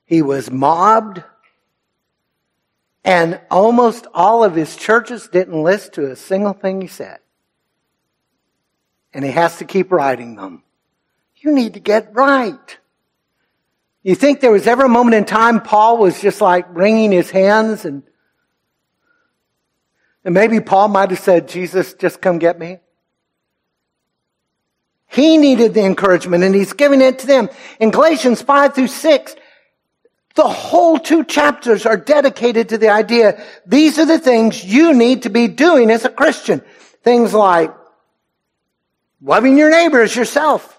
He 0.05 0.23
was 0.23 0.51
mobbed. 0.51 1.23
And 3.05 3.41
almost 3.51 4.07
all 4.13 4.45
of 4.45 4.55
his 4.55 4.77
churches 4.77 5.29
didn't 5.29 5.63
listen 5.63 5.93
to 5.93 6.11
a 6.11 6.17
single 6.17 6.53
thing 6.53 6.81
he 6.81 6.87
said. 6.87 7.19
And 9.13 9.25
he 9.25 9.31
has 9.31 9.59
to 9.59 9.65
keep 9.65 9.91
writing 9.91 10.37
them. 10.37 10.63
You 11.37 11.53
need 11.53 11.75
to 11.75 11.81
get 11.81 12.15
right. 12.15 12.79
You 14.03 14.15
think 14.15 14.41
there 14.41 14.53
was 14.53 14.67
ever 14.67 14.85
a 14.85 14.89
moment 14.89 15.15
in 15.15 15.25
time 15.25 15.61
Paul 15.61 15.99
was 15.99 16.21
just 16.21 16.41
like 16.41 16.67
wringing 16.75 17.13
his 17.13 17.31
hands 17.31 17.85
and 17.85 18.03
and 20.24 20.35
maybe 20.35 20.61
Paul 20.61 20.88
might 20.88 21.11
have 21.11 21.18
said, 21.20 21.48
Jesus, 21.48 21.94
just 21.94 22.20
come 22.20 22.38
get 22.38 22.59
me. 22.59 22.78
He 25.06 25.38
needed 25.38 25.74
the 25.74 25.85
encouragement 25.85 26.44
and 26.44 26.54
he's 26.54 26.72
giving 26.72 27.00
it 27.00 27.20
to 27.20 27.26
them. 27.26 27.48
In 27.80 27.90
Galatians 27.90 28.42
5 28.42 28.74
through 28.74 28.87
6, 28.87 29.35
the 30.37 30.48
whole 30.48 30.98
two 30.98 31.24
chapters 31.24 31.85
are 31.85 31.96
dedicated 31.96 32.68
to 32.68 32.78
the 32.78 32.90
idea 32.90 33.44
these 33.66 33.98
are 33.98 34.06
the 34.06 34.20
things 34.20 34.64
you 34.64 34.94
need 34.94 35.24
to 35.24 35.30
be 35.30 35.48
doing 35.48 35.90
as 35.90 36.04
a 36.04 36.11
Christian. 36.11 36.62
Things 37.02 37.35
like 37.35 37.74
loving 39.20 39.59
your 39.59 39.70
neighbor 39.70 40.00
as 40.00 40.14
yourself, 40.14 40.78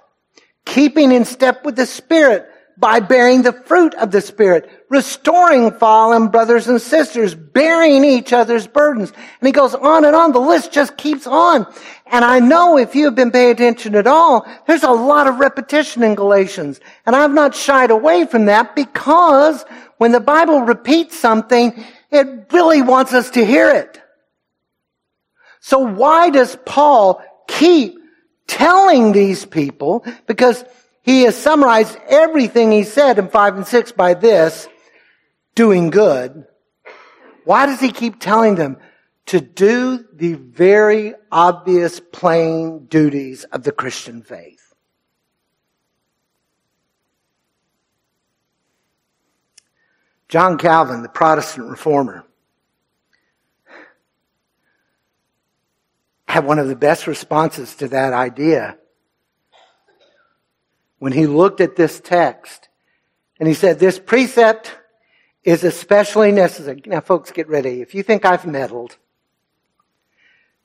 keeping 0.65 1.12
in 1.12 1.25
step 1.25 1.65
with 1.65 1.75
the 1.75 1.86
Spirit, 1.86 2.47
by 2.77 2.99
bearing 2.99 3.41
the 3.41 3.54
fruit 3.54 3.93
of 3.95 4.12
the 4.12 4.21
Spirit, 4.21 4.69
restoring 4.91 5.71
fallen 5.71 6.27
brothers 6.27 6.67
and 6.67 6.82
sisters, 6.82 7.34
bearing 7.34 8.04
each 8.04 8.34
other's 8.34 8.67
burdens. 8.67 9.12
And 9.39 9.47
he 9.47 9.54
goes 9.54 9.73
on 9.73 10.04
and 10.04 10.13
on. 10.13 10.34
The 10.34 10.39
list 10.39 10.73
just 10.73 10.97
keeps 10.97 11.25
on. 11.25 11.65
And 12.08 12.25
I 12.25 12.39
know 12.39 12.77
if 12.77 12.93
you've 12.93 13.15
been 13.15 13.32
paying 13.32 13.51
attention 13.51 13.95
at 13.95 14.06
all, 14.06 14.45
there's 14.67 14.84
a 14.84 14.91
lot 14.91 15.27
of 15.27 15.39
repetition 15.39 16.04
in 16.04 16.15
Galatians. 16.15 16.82
And 17.06 17.15
I've 17.15 17.34
not 17.34 17.56
shied 17.56 17.89
away 17.89 18.25
from 18.25 18.45
that 18.45 18.75
because 18.75 19.63
when 19.97 20.12
the 20.12 20.19
Bible 20.19 20.60
repeats 20.60 21.17
something, 21.17 21.86
it 22.12 22.51
really 22.51 22.82
wants 22.82 23.13
us 23.13 23.30
to 23.32 23.45
hear 23.45 23.69
it. 23.69 24.01
So 25.62 25.80
why 25.80 26.32
does 26.32 26.58
Paul 26.65 27.23
keep 27.47 27.97
telling 28.45 29.13
these 29.13 29.45
people? 29.45 30.04
Because 30.27 30.65
he 31.04 31.23
has 31.23 31.38
summarized 31.38 31.97
everything 32.10 32.73
he 32.73 32.84
said 32.84 33.19
in 33.19 33.30
5 33.30 33.56
and 33.56 33.65
6 33.65 33.91
by 33.93 34.15
this, 34.15 34.67
doing 35.56 35.90
good 35.90 36.46
Why 37.44 37.66
does 37.66 37.80
he 37.80 37.92
keep 37.92 38.20
telling 38.20 38.56
them 38.56 38.78
to 39.28 39.40
do 39.40 40.06
the 40.14 40.34
very 40.34 41.14
obvious, 41.32 42.00
plain 42.00 42.86
duties 42.86 43.44
of 43.46 43.64
the 43.64 43.72
Christian 43.72 44.22
faith? 44.22 44.74
John 50.28 50.58
Calvin, 50.58 51.02
the 51.02 51.10
Protestant 51.10 51.70
reformer, 51.70 52.26
had 56.26 56.46
one 56.46 56.60
of 56.60 56.70
the 56.70 56.76
best 56.78 57.08
responses 57.08 57.76
to 57.76 57.90
that 57.90 58.14
idea 58.14 58.78
when 61.00 61.12
he 61.12 61.28
looked 61.28 61.60
at 61.60 61.76
this 61.76 62.00
text 62.00 62.70
and 63.40 63.48
he 63.50 63.54
said, 63.54 63.80
This 63.80 64.00
precept 64.00 64.78
is 65.43 65.63
especially 65.63 66.32
necessary. 66.32 66.82
Now, 66.86 67.01
folks, 67.01 67.32
get 67.32 67.47
ready. 67.47 67.82
If 67.82 67.95
you 67.95 68.04
think 68.04 68.25
I've 68.25 68.45
meddled, 68.45 68.97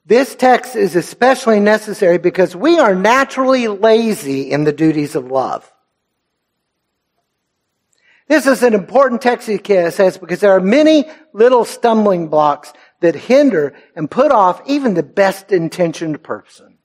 this 0.05 0.35
text 0.35 0.77
is 0.77 0.95
especially 0.95 1.61
necessary 1.61 2.19
because 2.19 2.55
we 2.55 2.79
are 2.79 2.95
naturally 2.95 3.69
lazy 3.69 4.53
in 4.53 4.65
the 4.65 4.73
duties 4.73 5.17
of 5.17 5.31
love. 5.31 5.73
This 8.29 8.47
is 8.47 8.63
an 8.63 8.75
important 8.75 9.23
text, 9.23 9.49
he 9.49 9.59
says, 9.59 10.19
because 10.19 10.41
there 10.41 10.53
are 10.53 10.61
many 10.61 11.09
little 11.33 11.65
stumbling 11.65 12.29
blocks 12.29 12.73
that 13.01 13.15
hinder 13.15 13.75
and 13.95 14.11
put 14.11 14.33
off 14.33 14.61
even 14.67 14.95
the 14.95 15.03
best 15.03 15.53
intentioned 15.53 16.23
person. 16.23 16.79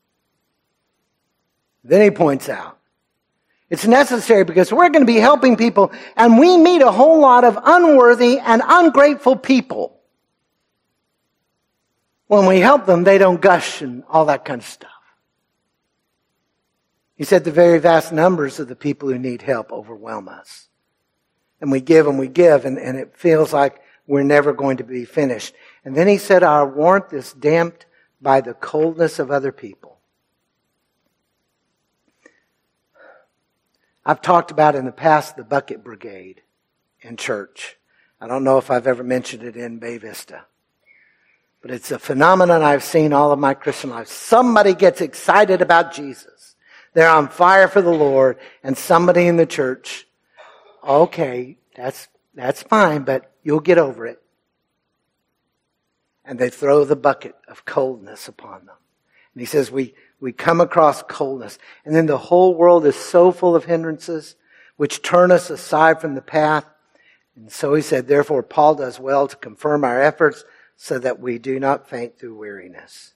Then 1.84 2.02
he 2.02 2.12
points 2.12 2.48
out, 2.48 2.78
it's 3.72 3.88
necessary 3.88 4.44
because 4.44 4.70
we're 4.70 4.90
going 4.90 5.02
to 5.02 5.12
be 5.12 5.22
helping 5.22 5.56
people 5.56 5.94
and 6.18 6.38
we 6.38 6.58
meet 6.58 6.82
a 6.82 6.92
whole 6.92 7.22
lot 7.22 7.46
of 7.46 7.58
unworthy 7.64 8.38
and 8.38 8.62
ungrateful 8.64 9.38
people. 9.38 9.98
When 12.28 12.48
we 12.48 12.60
help 12.60 12.86
them, 12.86 13.06
they 13.06 13.18
don't 13.18 13.40
gush 13.40 13.82
and 13.82 14.04
all 14.10 14.26
that 14.26 14.44
kind 14.44 14.60
of 14.60 14.68
stuff. 14.68 14.92
He 17.16 17.24
said 17.24 17.46
the 17.46 17.52
very 17.52 17.80
vast 17.80 18.12
numbers 18.12 18.60
of 18.60 18.68
the 18.68 18.76
people 18.76 19.08
who 19.08 19.18
need 19.18 19.42
help 19.42 19.72
overwhelm 19.72 20.28
us. 20.28 20.68
And 21.62 21.72
we 21.72 21.80
give 21.80 22.08
and 22.08 22.20
we 22.20 22.28
give 22.28 22.66
and, 22.66 22.78
and 22.78 22.98
it 22.98 23.16
feels 23.16 23.54
like 23.54 23.82
we're 24.06 24.24
never 24.24 24.52
going 24.52 24.78
to 24.78 24.84
be 24.84 25.06
finished. 25.06 25.56
And 25.86 25.96
then 25.96 26.10
he 26.10 26.18
said 26.18 26.44
our 26.44 26.68
warmth 26.68 27.14
is 27.14 27.32
damped 27.32 27.86
by 28.22 28.42
the 28.42 28.54
coldness 28.54 29.18
of 29.18 29.32
other 29.32 29.54
people. 29.54 30.01
I've 34.06 34.22
talked 34.22 34.52
about 34.52 34.76
in 34.76 34.86
the 34.86 34.92
past 34.92 35.36
the 35.36 35.44
bucket 35.44 35.84
brigade 35.84 36.42
in 37.02 37.18
church. 37.18 37.78
I 38.20 38.28
don't 38.28 38.44
know 38.44 38.58
if 38.58 38.72
I've 38.72 38.88
ever 38.88 39.04
mentioned 39.04 39.44
it 39.44 39.56
in 39.56 39.80
Bay 39.80 39.98
Vista. 39.98 40.46
But 41.62 41.72
it's 41.72 41.92
a 41.92 42.00
phenomenon 42.00 42.64
I've 42.64 42.84
seen 42.84 43.14
all 43.14 43.32
of 43.32 43.40
my 43.40 43.54
Christian 43.54 43.92
life. 43.92 44.08
Somebody 44.08 44.74
gets 44.74 45.02
excited 45.02 45.62
about 45.62 45.94
Jesus. 45.94 46.56
They're 46.94 47.10
on 47.10 47.30
fire 47.30 47.68
for 47.68 47.82
the 47.82 47.92
Lord 47.92 48.38
and 48.64 48.78
somebody 48.78 49.28
in 49.28 49.38
the 49.38 49.46
church, 49.46 50.08
okay, 50.84 51.58
that's, 51.76 52.08
that's 52.34 52.64
fine, 52.64 53.04
but 53.04 53.32
you'll 53.44 53.60
get 53.60 53.78
over 53.78 54.08
it. 54.08 54.22
And 56.26 56.40
they 56.40 56.50
throw 56.50 56.84
the 56.84 56.96
bucket 56.96 57.36
of 57.48 57.66
coldness 57.66 58.28
upon 58.28 58.66
them. 58.66 58.76
And 59.34 59.42
he 59.42 59.46
says, 59.46 59.72
we, 59.72 59.94
we 60.22 60.32
come 60.32 60.62
across 60.62 61.04
coldness. 61.04 61.58
And 61.84 61.94
then 61.94 62.06
the 62.06 62.18
whole 62.18 62.56
world 62.56 62.86
is 62.86 62.96
so 62.96 63.32
full 63.32 63.56
of 63.56 63.66
hindrances 63.66 64.36
which 64.78 65.02
turn 65.02 65.32
us 65.32 65.50
aside 65.50 66.00
from 66.00 66.16
the 66.16 66.22
path. 66.22 66.66
And 67.36 67.52
so 67.52 67.74
he 67.74 67.82
said, 67.82 68.08
therefore, 68.08 68.44
Paul 68.44 68.76
does 68.76 69.00
well 69.00 69.28
to 69.28 69.36
confirm 69.36 69.84
our 69.84 70.02
efforts 70.02 70.46
so 70.78 71.00
that 71.00 71.20
we 71.20 71.40
do 71.40 71.60
not 71.60 71.90
faint 71.90 72.18
through 72.18 72.38
weariness. 72.38 73.14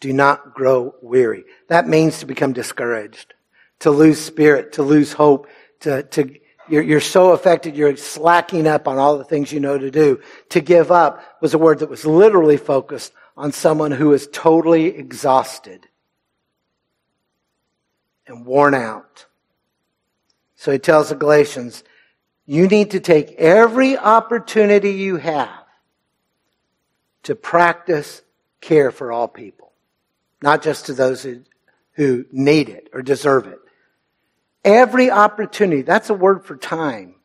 Do 0.00 0.12
not 0.12 0.54
grow 0.54 0.94
weary. 1.00 1.44
That 1.68 1.88
means 1.88 2.18
to 2.18 2.26
become 2.26 2.52
discouraged, 2.52 3.32
to 3.80 3.90
lose 3.90 4.20
spirit, 4.20 4.72
to 4.74 4.82
lose 4.82 5.12
hope, 5.12 5.48
to, 5.80 6.02
to 6.02 6.34
you're, 6.68 6.82
you're 6.82 7.00
so 7.00 7.30
affected, 7.30 7.76
you're 7.76 7.96
slacking 7.96 8.66
up 8.66 8.88
on 8.88 8.98
all 8.98 9.18
the 9.18 9.24
things 9.24 9.52
you 9.52 9.60
know 9.60 9.78
to 9.78 9.90
do. 9.90 10.20
To 10.50 10.60
give 10.60 10.90
up 10.90 11.22
was 11.40 11.54
a 11.54 11.58
word 11.58 11.78
that 11.78 11.90
was 11.90 12.04
literally 12.04 12.56
focused 12.56 13.12
on 13.36 13.52
someone 13.52 13.90
who 13.90 14.12
is 14.12 14.28
totally 14.32 14.86
exhausted 14.86 15.86
and 18.26 18.46
worn 18.46 18.74
out. 18.74 19.26
So 20.56 20.72
he 20.72 20.78
tells 20.78 21.10
the 21.10 21.14
Galatians, 21.14 21.84
you 22.46 22.66
need 22.66 22.92
to 22.92 23.00
take 23.00 23.32
every 23.32 23.98
opportunity 23.98 24.92
you 24.92 25.16
have 25.16 25.64
to 27.24 27.34
practice 27.34 28.22
care 28.60 28.90
for 28.90 29.12
all 29.12 29.28
people, 29.28 29.72
not 30.40 30.62
just 30.62 30.86
to 30.86 30.94
those 30.94 31.22
who, 31.22 31.42
who 31.92 32.24
need 32.32 32.68
it 32.68 32.88
or 32.92 33.02
deserve 33.02 33.46
it. 33.46 33.58
Every 34.64 35.10
opportunity, 35.10 35.82
that's 35.82 36.08
a 36.08 36.14
word 36.14 36.44
for 36.44 36.56
time. 36.56 37.15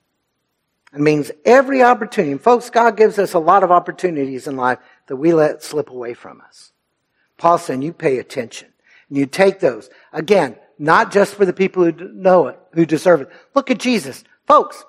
It 0.93 0.99
means 0.99 1.31
every 1.45 1.83
opportunity. 1.83 2.33
And 2.33 2.41
folks, 2.41 2.69
God 2.69 2.97
gives 2.97 3.17
us 3.17 3.33
a 3.33 3.39
lot 3.39 3.63
of 3.63 3.71
opportunities 3.71 4.47
in 4.47 4.57
life 4.57 4.79
that 5.07 5.15
we 5.15 5.33
let 5.33 5.63
slip 5.63 5.89
away 5.89 6.13
from 6.13 6.41
us. 6.41 6.71
Paul 7.37 7.57
saying 7.57 7.81
you 7.81 7.93
pay 7.93 8.17
attention 8.17 8.67
and 9.09 9.17
you 9.17 9.25
take 9.25 9.59
those. 9.59 9.89
Again, 10.11 10.57
not 10.77 11.11
just 11.11 11.35
for 11.35 11.45
the 11.45 11.53
people 11.53 11.83
who 11.83 11.91
know 12.13 12.47
it, 12.47 12.59
who 12.73 12.85
deserve 12.85 13.21
it. 13.21 13.29
Look 13.55 13.71
at 13.71 13.77
Jesus. 13.77 14.23
Folks, 14.47 14.83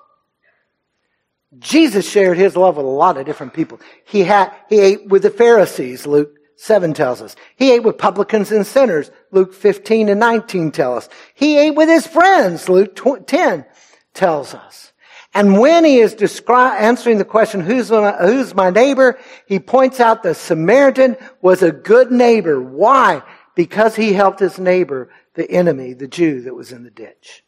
Jesus 1.59 2.09
shared 2.09 2.39
his 2.39 2.57
love 2.57 2.77
with 2.77 2.87
a 2.87 2.89
lot 2.89 3.19
of 3.19 3.27
different 3.27 3.53
people. 3.53 3.79
He 4.05 4.21
had, 4.21 4.53
he 4.69 4.81
ate 4.81 5.09
with 5.09 5.23
the 5.23 5.31
Pharisees, 5.31 6.07
Luke 6.07 6.35
7 6.57 6.95
tells 6.95 7.21
us. 7.21 7.37
He 7.57 7.73
ate 7.73 7.83
with 7.83 7.99
publicans 7.99 8.51
and 8.51 8.67
sinners, 8.67 9.11
Luke 9.31 9.53
15 9.53 10.09
and 10.09 10.19
19 10.19 10.71
tell 10.73 10.97
us. 10.97 11.09
He 11.35 11.59
ate 11.59 11.75
with 11.75 11.89
his 11.89 12.07
friends, 12.07 12.69
Luke 12.69 12.99
10 13.27 13.67
tells 14.15 14.55
us. 14.55 14.92
And 15.35 15.59
when 15.59 15.85
he 15.85 15.99
is 15.99 16.15
descri- 16.15 16.79
answering 16.79 17.19
the 17.19 17.25
question, 17.25 17.61
who's 17.61 17.91
my, 17.91 18.13
who's 18.13 18.55
my 18.55 18.71
neighbor? 18.71 19.19
He 19.47 19.59
points 19.59 19.99
out 19.99 20.23
the 20.23 20.35
Samaritan 20.35 21.17
was 21.41 21.63
a 21.63 21.73
good 21.73 22.13
neighbor. 22.13 22.61
Why? 22.61 23.23
Because 23.55 23.97
he 23.97 24.13
helped 24.13 24.41
his 24.41 24.59
neighbor, 24.59 25.11
the 25.35 25.51
enemy, 25.51 25.95
the 25.95 26.09
Jew 26.09 26.43
that 26.43 26.55
was 26.55 26.71
in 26.73 26.83
the 26.83 26.91
ditch. 26.91 27.45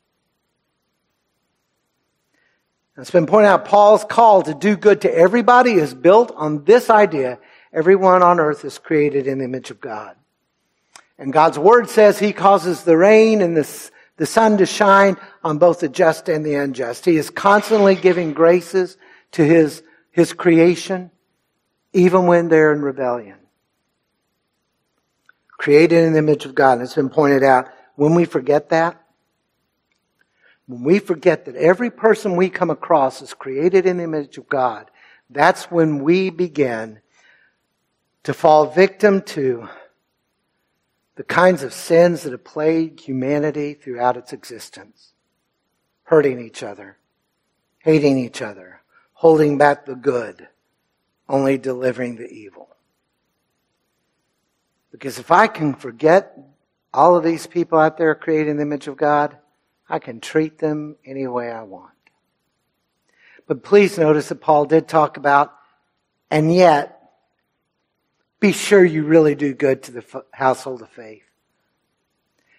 It's 2.96 3.10
been 3.10 3.26
pointed 3.26 3.48
out 3.48 3.64
Paul's 3.64 4.04
call 4.04 4.42
to 4.42 4.54
do 4.54 4.76
good 4.76 5.00
to 5.02 5.12
everybody 5.12 5.72
is 5.72 5.92
built 5.94 6.32
on 6.36 6.64
this 6.64 6.88
idea. 6.88 7.40
Everyone 7.72 8.22
on 8.22 8.38
earth 8.38 8.64
is 8.64 8.78
created 8.78 9.26
in 9.26 9.38
the 9.38 9.44
image 9.44 9.70
of 9.70 9.80
God. 9.80 10.16
And 11.18 11.32
God's 11.32 11.58
word 11.58 11.90
says 11.90 12.18
he 12.18 12.32
causes 12.32 12.84
the 12.84 12.96
rain 12.96 13.42
and 13.42 13.56
the, 13.56 13.90
the 14.16 14.26
sun 14.26 14.58
to 14.58 14.66
shine 14.66 15.16
on 15.42 15.58
both 15.58 15.80
the 15.80 15.88
just 15.88 16.28
and 16.28 16.44
the 16.44 16.54
unjust. 16.54 17.04
He 17.04 17.16
is 17.16 17.30
constantly 17.30 17.94
giving 17.94 18.32
graces 18.32 18.96
to 19.32 19.44
his, 19.44 19.82
his 20.10 20.32
creation, 20.32 21.10
even 21.92 22.26
when 22.26 22.48
they're 22.48 22.72
in 22.72 22.82
rebellion. 22.82 23.38
Created 25.58 26.04
in 26.04 26.12
the 26.12 26.18
image 26.18 26.44
of 26.44 26.54
God. 26.54 26.74
And 26.74 26.82
it's 26.82 26.94
been 26.94 27.10
pointed 27.10 27.42
out, 27.42 27.66
when 27.96 28.14
we 28.14 28.24
forget 28.24 28.68
that, 28.70 29.00
when 30.66 30.82
we 30.82 30.98
forget 30.98 31.44
that 31.44 31.56
every 31.56 31.90
person 31.90 32.36
we 32.36 32.48
come 32.48 32.70
across 32.70 33.20
is 33.22 33.34
created 33.34 33.86
in 33.86 33.98
the 33.98 34.04
image 34.04 34.38
of 34.38 34.48
God, 34.48 34.90
that's 35.30 35.64
when 35.70 36.02
we 36.02 36.30
begin 36.30 37.00
to 38.22 38.34
fall 38.34 38.66
victim 38.66 39.22
to 39.22 39.68
the 41.16 41.24
kinds 41.24 41.62
of 41.62 41.72
sins 41.72 42.22
that 42.22 42.32
have 42.32 42.44
plagued 42.44 43.00
humanity 43.00 43.74
throughout 43.74 44.16
its 44.16 44.32
existence. 44.32 45.12
Hurting 46.04 46.40
each 46.40 46.62
other, 46.62 46.98
hating 47.78 48.18
each 48.18 48.42
other, 48.42 48.82
holding 49.14 49.56
back 49.56 49.86
the 49.86 49.94
good, 49.94 50.48
only 51.28 51.56
delivering 51.56 52.16
the 52.16 52.28
evil. 52.28 52.68
Because 54.90 55.18
if 55.18 55.30
I 55.30 55.46
can 55.46 55.74
forget 55.74 56.38
all 56.92 57.16
of 57.16 57.24
these 57.24 57.46
people 57.46 57.78
out 57.78 57.96
there 57.96 58.14
created 58.14 58.48
in 58.48 58.56
the 58.56 58.62
image 58.62 58.86
of 58.86 58.96
God, 58.96 59.36
I 59.88 59.98
can 59.98 60.20
treat 60.20 60.58
them 60.58 60.96
any 61.04 61.26
way 61.26 61.50
I 61.50 61.62
want. 61.62 61.90
But 63.46 63.62
please 63.62 63.98
notice 63.98 64.28
that 64.28 64.40
Paul 64.40 64.66
did 64.66 64.88
talk 64.88 65.16
about, 65.16 65.52
and 66.30 66.52
yet, 66.54 66.93
be 68.44 68.52
sure 68.52 68.84
you 68.84 69.04
really 69.04 69.34
do 69.34 69.54
good 69.54 69.82
to 69.84 69.90
the 69.90 70.24
household 70.30 70.82
of 70.82 70.90
faith. 70.90 71.22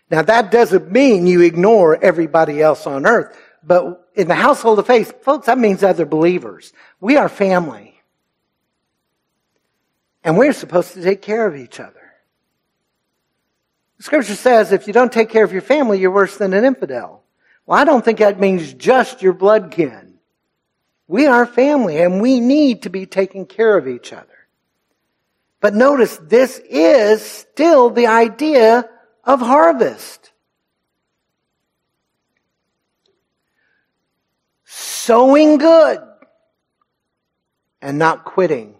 Now 0.09 0.23
that 0.23 0.49
doesn't 0.49 0.91
mean 0.91 1.27
you 1.27 1.41
ignore 1.41 2.03
everybody 2.03 2.59
else 2.59 2.87
on 2.87 3.05
earth, 3.05 3.37
but 3.63 4.09
in 4.15 4.27
the 4.27 4.33
household 4.33 4.79
of 4.79 4.87
faith, 4.87 5.23
folks, 5.23 5.45
that 5.45 5.59
means 5.59 5.83
other 5.83 6.07
believers. 6.07 6.73
We 6.99 7.17
are 7.17 7.29
family. 7.29 8.01
And 10.23 10.39
we're 10.39 10.53
supposed 10.53 10.93
to 10.93 11.03
take 11.03 11.21
care 11.21 11.45
of 11.45 11.55
each 11.55 11.79
other. 11.79 12.13
The 13.97 14.03
Scripture 14.05 14.33
says 14.33 14.71
if 14.71 14.87
you 14.87 14.93
don't 14.93 15.13
take 15.13 15.29
care 15.29 15.43
of 15.43 15.53
your 15.53 15.61
family, 15.61 15.99
you're 15.99 16.09
worse 16.09 16.35
than 16.35 16.53
an 16.53 16.65
infidel. 16.65 17.21
Well, 17.67 17.77
I 17.77 17.83
don't 17.83 18.03
think 18.03 18.17
that 18.17 18.39
means 18.39 18.73
just 18.73 19.21
your 19.21 19.33
blood 19.33 19.69
kin. 19.69 20.15
We 21.07 21.27
are 21.27 21.45
family 21.45 22.01
and 22.01 22.23
we 22.23 22.39
need 22.39 22.81
to 22.83 22.89
be 22.89 23.05
taking 23.05 23.45
care 23.45 23.77
of 23.77 23.87
each 23.87 24.13
other. 24.13 24.34
But 25.65 25.73
notice 25.73 26.17
this 26.17 26.61
is 26.69 27.23
still 27.23 27.89
the 27.89 28.05
idea 28.05 28.87
of 29.23 29.39
harvest. 29.39 30.31
Sowing 34.63 35.57
good 35.57 36.01
and 37.81 37.97
not 37.97 38.25
quitting, 38.25 38.75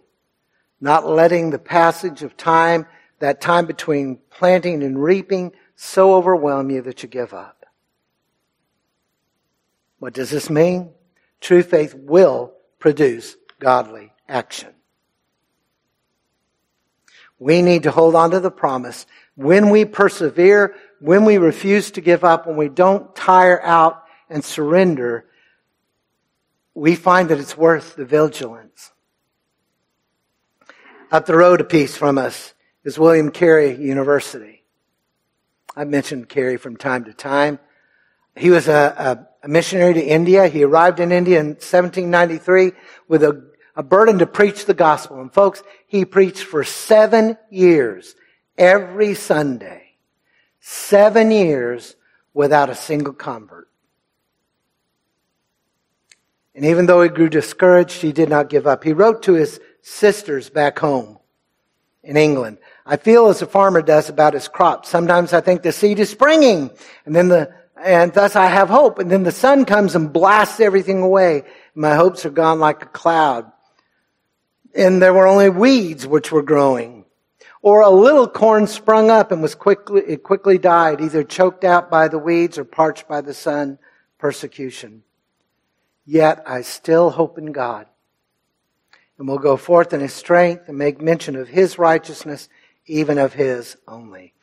not 0.80 1.04
letting 1.04 1.50
the 1.50 1.58
passage 1.58 2.22
of 2.22 2.36
time, 2.36 2.86
that 3.18 3.40
time 3.40 3.66
between 3.66 4.20
planting 4.30 4.84
and 4.84 5.02
reaping, 5.02 5.50
so 5.74 6.14
overwhelm 6.14 6.70
you 6.70 6.82
that 6.82 7.02
you 7.02 7.08
give 7.08 7.34
up. 7.34 7.66
What 9.98 10.14
does 10.14 10.30
this 10.30 10.48
mean? 10.48 10.90
True 11.40 11.64
faith 11.64 11.96
will 11.96 12.52
produce 12.78 13.36
godly 13.58 14.12
action. 14.28 14.75
We 17.38 17.62
need 17.62 17.82
to 17.82 17.90
hold 17.90 18.14
on 18.14 18.30
to 18.30 18.40
the 18.40 18.50
promise. 18.50 19.06
When 19.34 19.70
we 19.70 19.84
persevere, 19.84 20.74
when 21.00 21.24
we 21.24 21.38
refuse 21.38 21.90
to 21.92 22.00
give 22.00 22.24
up, 22.24 22.46
when 22.46 22.56
we 22.56 22.68
don't 22.68 23.14
tire 23.14 23.62
out 23.62 24.02
and 24.30 24.44
surrender, 24.44 25.26
we 26.74 26.94
find 26.94 27.28
that 27.28 27.38
it's 27.38 27.56
worth 27.56 27.96
the 27.96 28.04
vigilance. 28.04 28.92
Up 31.10 31.26
the 31.26 31.36
road 31.36 31.60
a 31.60 31.64
piece 31.64 31.96
from 31.96 32.18
us 32.18 32.54
is 32.84 32.98
William 32.98 33.30
Carey 33.30 33.76
University. 33.76 34.64
I've 35.76 35.88
mentioned 35.88 36.28
Carey 36.28 36.56
from 36.56 36.76
time 36.76 37.04
to 37.04 37.12
time. 37.12 37.58
He 38.34 38.50
was 38.50 38.68
a, 38.68 39.26
a, 39.42 39.46
a 39.46 39.48
missionary 39.48 39.94
to 39.94 40.04
India. 40.04 40.48
He 40.48 40.64
arrived 40.64 41.00
in 41.00 41.12
India 41.12 41.40
in 41.40 41.48
1793 41.48 42.72
with 43.08 43.22
a, 43.22 43.44
a 43.74 43.82
burden 43.82 44.18
to 44.18 44.26
preach 44.26 44.64
the 44.64 44.74
gospel. 44.74 45.20
And 45.20 45.32
folks, 45.32 45.62
he 45.86 46.04
preached 46.04 46.42
for 46.42 46.64
seven 46.64 47.38
years, 47.50 48.14
every 48.58 49.14
Sunday. 49.14 49.82
Seven 50.60 51.30
years 51.30 51.94
without 52.34 52.70
a 52.70 52.74
single 52.74 53.12
convert. 53.12 53.68
And 56.54 56.64
even 56.64 56.86
though 56.86 57.02
he 57.02 57.08
grew 57.08 57.28
discouraged, 57.28 58.00
he 58.00 58.12
did 58.12 58.28
not 58.28 58.48
give 58.48 58.66
up. 58.66 58.82
He 58.82 58.92
wrote 58.92 59.22
to 59.24 59.34
his 59.34 59.60
sisters 59.82 60.50
back 60.50 60.78
home 60.78 61.18
in 62.02 62.16
England. 62.16 62.58
I 62.84 62.96
feel 62.96 63.28
as 63.28 63.42
a 63.42 63.46
farmer 63.46 63.82
does 63.82 64.08
about 64.08 64.34
his 64.34 64.48
crops. 64.48 64.88
Sometimes 64.88 65.32
I 65.32 65.40
think 65.40 65.62
the 65.62 65.72
seed 65.72 65.98
is 65.98 66.10
springing 66.10 66.70
and 67.04 67.14
then 67.14 67.28
the, 67.28 67.54
and 67.84 68.12
thus 68.12 68.36
I 68.36 68.46
have 68.46 68.68
hope. 68.68 68.98
And 68.98 69.10
then 69.10 69.22
the 69.22 69.32
sun 69.32 69.66
comes 69.66 69.94
and 69.94 70.12
blasts 70.12 70.60
everything 70.60 71.02
away. 71.02 71.44
My 71.74 71.94
hopes 71.94 72.24
are 72.24 72.30
gone 72.30 72.58
like 72.58 72.82
a 72.82 72.86
cloud. 72.86 73.52
And 74.76 75.00
there 75.00 75.14
were 75.14 75.26
only 75.26 75.48
weeds 75.48 76.06
which 76.06 76.30
were 76.30 76.42
growing. 76.42 77.04
Or 77.62 77.80
a 77.80 77.90
little 77.90 78.28
corn 78.28 78.66
sprung 78.66 79.10
up 79.10 79.32
and 79.32 79.42
was 79.42 79.54
quickly, 79.54 80.02
it 80.06 80.22
quickly 80.22 80.58
died, 80.58 81.00
either 81.00 81.24
choked 81.24 81.64
out 81.64 81.90
by 81.90 82.08
the 82.08 82.18
weeds 82.18 82.58
or 82.58 82.64
parched 82.64 83.08
by 83.08 83.22
the 83.22 83.34
sun, 83.34 83.78
persecution. 84.18 85.02
Yet 86.04 86.42
I 86.46 86.62
still 86.62 87.10
hope 87.10 87.38
in 87.38 87.52
God 87.52 87.86
and 89.18 89.26
will 89.26 89.38
go 89.38 89.56
forth 89.56 89.92
in 89.92 90.00
his 90.00 90.12
strength 90.12 90.68
and 90.68 90.78
make 90.78 91.00
mention 91.00 91.36
of 91.36 91.48
his 91.48 91.78
righteousness, 91.78 92.48
even 92.86 93.18
of 93.18 93.32
his 93.32 93.76
only. 93.88 94.34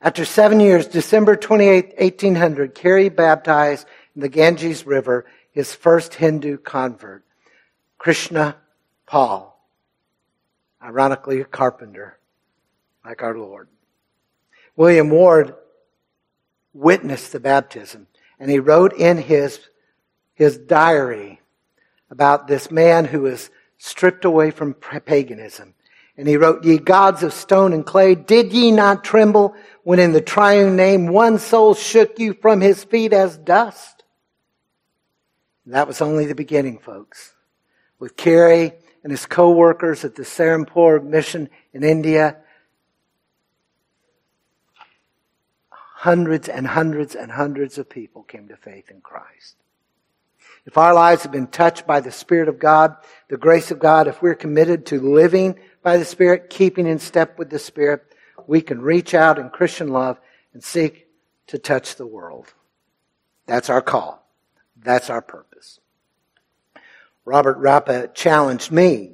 After 0.00 0.24
seven 0.24 0.60
years, 0.60 0.86
December 0.86 1.34
28, 1.34 1.94
1800, 1.98 2.74
Carey 2.74 3.08
baptized 3.08 3.86
in 4.14 4.20
the 4.20 4.28
Ganges 4.28 4.86
River 4.86 5.26
his 5.50 5.74
first 5.74 6.14
Hindu 6.14 6.58
convert, 6.58 7.24
Krishna 7.98 8.56
Pal, 9.06 9.56
ironically 10.82 11.40
a 11.40 11.44
carpenter, 11.44 12.18
like 13.04 13.22
our 13.22 13.36
Lord. 13.36 13.68
William 14.76 15.10
Ward 15.10 15.54
witnessed 16.72 17.32
the 17.32 17.40
baptism, 17.40 18.06
and 18.38 18.50
he 18.50 18.58
wrote 18.58 18.92
in 18.94 19.18
his, 19.18 19.60
his 20.34 20.58
diary 20.58 21.40
about 22.10 22.46
this 22.46 22.70
man 22.70 23.04
who 23.04 23.22
was 23.22 23.50
stripped 23.78 24.24
away 24.24 24.50
from 24.50 24.74
paganism. 24.74 25.74
And 26.16 26.28
he 26.28 26.36
wrote, 26.36 26.64
Ye 26.64 26.78
gods 26.78 27.22
of 27.22 27.32
stone 27.32 27.72
and 27.72 27.84
clay, 27.84 28.14
did 28.14 28.52
ye 28.52 28.70
not 28.70 29.04
tremble 29.04 29.54
when 29.82 29.98
in 29.98 30.12
the 30.12 30.20
triune 30.20 30.76
name 30.76 31.08
one 31.08 31.38
soul 31.38 31.74
shook 31.74 32.18
you 32.18 32.34
from 32.34 32.60
his 32.60 32.84
feet 32.84 33.12
as 33.12 33.36
dust? 33.36 34.04
And 35.64 35.74
that 35.74 35.88
was 35.88 36.00
only 36.00 36.26
the 36.26 36.34
beginning, 36.34 36.78
folks. 36.78 37.32
With 37.98 38.16
Carey 38.16 38.74
and 39.04 39.12
his 39.12 39.26
co-workers 39.26 40.04
at 40.04 40.16
the 40.16 40.24
Serampore 40.24 41.04
mission 41.04 41.50
in 41.72 41.84
India, 41.84 42.38
hundreds 45.70 46.48
and 46.48 46.66
hundreds 46.66 47.14
and 47.14 47.30
hundreds 47.30 47.78
of 47.78 47.88
people 47.88 48.22
came 48.22 48.48
to 48.48 48.56
faith 48.56 48.90
in 48.90 49.00
Christ. 49.02 49.56
If 50.66 50.78
our 50.78 50.94
lives 50.94 51.22
have 51.22 51.32
been 51.32 51.46
touched 51.46 51.86
by 51.86 52.00
the 52.00 52.10
Spirit 52.10 52.48
of 52.48 52.58
God, 52.58 52.96
the 53.28 53.36
grace 53.36 53.70
of 53.70 53.78
God, 53.78 54.08
if 54.08 54.22
we're 54.22 54.34
committed 54.34 54.86
to 54.86 54.98
living 54.98 55.58
by 55.82 55.98
the 55.98 56.04
Spirit, 56.06 56.48
keeping 56.48 56.86
in 56.86 56.98
step 56.98 57.38
with 57.38 57.50
the 57.50 57.58
Spirit, 57.58 58.02
we 58.46 58.62
can 58.62 58.80
reach 58.80 59.12
out 59.12 59.38
in 59.38 59.50
Christian 59.50 59.88
love 59.88 60.18
and 60.54 60.64
seek 60.64 61.08
to 61.48 61.58
touch 61.58 61.96
the 61.96 62.06
world. 62.06 62.54
That's 63.46 63.68
our 63.68 63.82
call. 63.82 64.26
That's 64.82 65.10
our 65.10 65.20
purpose. 65.20 65.80
Robert 67.24 67.60
Rapa 67.60 68.14
challenged 68.14 68.70
me. 68.70 69.12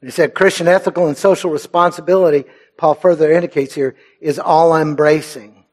He 0.00 0.10
said 0.10 0.34
Christian 0.34 0.68
ethical 0.68 1.06
and 1.06 1.16
social 1.16 1.50
responsibility, 1.50 2.44
Paul 2.76 2.94
further 2.94 3.32
indicates 3.32 3.74
here, 3.74 3.96
is 4.20 4.38
all 4.38 4.76
embracing. 4.76 5.64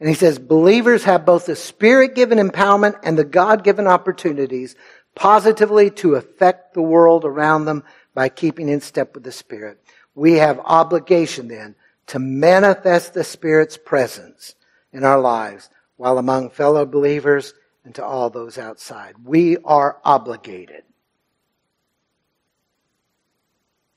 And 0.00 0.08
he 0.08 0.14
says, 0.14 0.38
believers 0.38 1.04
have 1.04 1.24
both 1.24 1.46
the 1.46 1.56
spirit 1.56 2.14
given 2.14 2.38
empowerment 2.38 2.98
and 3.02 3.16
the 3.16 3.24
God 3.24 3.64
given 3.64 3.86
opportunities 3.86 4.74
positively 5.16 5.90
to 5.90 6.14
affect 6.14 6.74
the 6.74 6.82
world 6.82 7.24
around 7.24 7.64
them 7.64 7.82
by 8.14 8.28
keeping 8.28 8.68
in 8.68 8.80
step 8.80 9.14
with 9.14 9.24
the 9.24 9.32
Spirit. 9.32 9.82
We 10.14 10.34
have 10.34 10.60
obligation 10.64 11.48
then 11.48 11.74
to 12.08 12.20
manifest 12.20 13.14
the 13.14 13.24
Spirit's 13.24 13.76
presence 13.76 14.54
in 14.92 15.02
our 15.02 15.18
lives 15.18 15.68
while 15.96 16.18
among 16.18 16.50
fellow 16.50 16.86
believers 16.86 17.54
and 17.86 17.94
to 17.94 18.04
all 18.04 18.28
those 18.28 18.58
outside. 18.58 19.14
We 19.24 19.58
are 19.58 19.98
obligated 20.04 20.82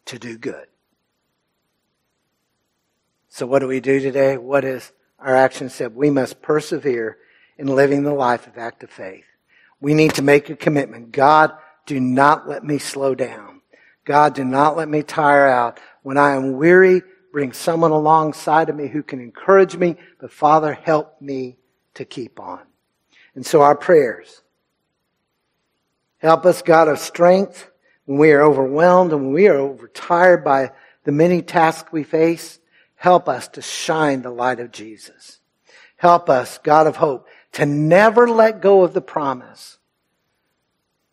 to 0.05 0.19
do 0.19 0.37
good. 0.37 0.67
So 3.29 3.47
what 3.47 3.59
do 3.59 3.67
we 3.67 3.79
do 3.79 3.99
today? 3.99 4.37
What 4.37 4.63
is 4.63 4.91
our 5.17 5.35
action 5.35 5.69
step? 5.69 5.93
we 5.93 6.11
must 6.11 6.41
persevere 6.41 7.17
in 7.57 7.65
living 7.65 8.03
the 8.03 8.13
life 8.13 8.45
of 8.45 8.59
active 8.59 8.91
faith. 8.91 9.25
We 9.81 9.95
need 9.95 10.13
to 10.15 10.21
make 10.21 10.51
a 10.51 10.55
commitment. 10.55 11.11
God, 11.11 11.51
do 11.87 11.99
not 11.99 12.47
let 12.47 12.63
me 12.63 12.77
slow 12.77 13.15
down. 13.15 13.61
God, 14.05 14.35
do 14.35 14.43
not 14.43 14.77
let 14.77 14.87
me 14.87 15.01
tire 15.01 15.47
out. 15.47 15.79
When 16.03 16.17
I 16.17 16.35
am 16.35 16.53
weary, 16.53 17.01
bring 17.33 17.53
someone 17.53 17.91
alongside 17.91 18.69
of 18.69 18.75
me 18.75 18.87
who 18.87 19.01
can 19.01 19.19
encourage 19.19 19.75
me. 19.75 19.95
But 20.21 20.31
Father, 20.31 20.73
help 20.73 21.19
me 21.19 21.57
to 21.95 22.05
keep 22.05 22.39
on. 22.39 22.68
And 23.35 23.45
so 23.45 23.61
our 23.61 23.75
prayers. 23.75 24.41
Help 26.17 26.45
us, 26.45 26.61
God 26.61 26.87
of 26.87 26.99
strength, 26.99 27.69
when 28.05 28.17
we 28.17 28.31
are 28.31 28.41
overwhelmed 28.41 29.13
and 29.13 29.21
when 29.21 29.33
we 29.33 29.47
are 29.47 29.57
overtired 29.57 30.43
by 30.43 30.71
the 31.03 31.11
many 31.11 31.41
tasks 31.41 31.91
we 31.91 32.03
face. 32.03 32.59
Help 32.95 33.29
us 33.29 33.47
to 33.49 33.61
shine 33.61 34.21
the 34.21 34.29
light 34.29 34.59
of 34.59 34.71
Jesus. 34.71 35.39
Help 35.95 36.29
us, 36.29 36.57
God 36.59 36.87
of 36.87 36.97
hope, 36.97 37.27
to 37.53 37.65
never 37.65 38.29
let 38.29 38.61
go 38.61 38.83
of 38.83 38.93
the 38.93 39.01
promise 39.01 39.77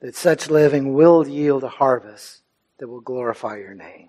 that 0.00 0.14
such 0.14 0.50
living 0.50 0.94
will 0.94 1.26
yield 1.26 1.64
a 1.64 1.68
harvest 1.68 2.42
that 2.78 2.88
will 2.88 3.00
glorify 3.00 3.56
your 3.56 3.74
name. 3.74 4.08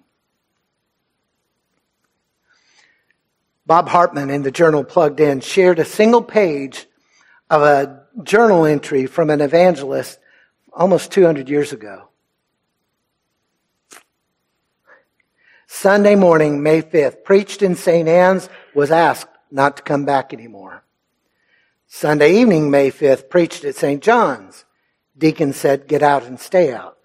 Bob 3.66 3.90
Hartman 3.90 4.30
in 4.30 4.44
the 4.44 4.52
journal 4.52 4.84
Plugged 4.84 5.20
In 5.20 5.42
shared 5.42 5.80
a 5.80 5.86
single 5.86 6.22
page 6.22 6.88
of 7.50 7.62
a 7.62 8.04
journal 8.24 8.66
entry 8.66 9.06
from 9.06 9.30
an 9.30 9.42
evangelist 9.42 10.20
almost 10.74 11.12
200 11.12 11.50
years 11.50 11.74
ago. 11.74 12.10
Sunday 15.66 16.16
morning, 16.16 16.64
May 16.64 16.82
5th, 16.82 17.24
preached 17.24 17.62
in 17.62 17.76
St. 17.76 18.08
Anne's, 18.08 18.50
was 18.74 18.90
asked 18.90 19.30
not 19.52 19.78
to 19.78 19.84
come 19.84 20.06
back 20.06 20.34
anymore. 20.34 20.84
Sunday 21.88 22.38
evening, 22.38 22.72
May 22.72 22.92
5th, 22.92 23.30
preached 23.30 23.64
at 23.64 23.76
St. 23.76 24.02
John's. 24.02 24.66
Deacon 25.18 25.54
said, 25.54 25.88
get 25.88 26.04
out 26.04 26.24
and 26.24 26.40
stay 26.40 26.74
out. 26.74 26.98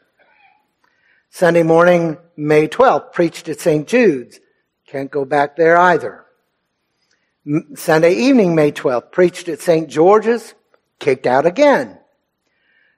Sunday 1.30 1.62
morning, 1.62 2.18
May 2.36 2.68
12th, 2.68 3.12
preached 3.12 3.48
at 3.48 3.60
St. 3.60 3.86
Jude's. 3.86 4.38
Can't 4.86 5.10
go 5.10 5.24
back 5.24 5.56
there 5.56 5.76
either. 5.76 6.21
Sunday 7.74 8.14
evening, 8.14 8.54
May 8.54 8.70
12th, 8.70 9.10
preached 9.10 9.48
at 9.48 9.60
St. 9.60 9.88
George's. 9.88 10.54
Kicked 10.98 11.26
out 11.26 11.46
again. 11.46 11.98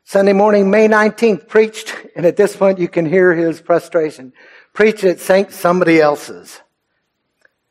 Sunday 0.04 0.34
morning, 0.34 0.70
May 0.70 0.86
19th, 0.86 1.48
preached, 1.48 1.96
and 2.14 2.26
at 2.26 2.36
this 2.36 2.54
point 2.54 2.78
you 2.78 2.88
can 2.88 3.06
hear 3.06 3.34
his 3.34 3.58
frustration, 3.58 4.34
preached 4.74 5.04
at 5.04 5.18
St. 5.18 5.50
Somebody 5.50 5.98
Else's. 5.98 6.60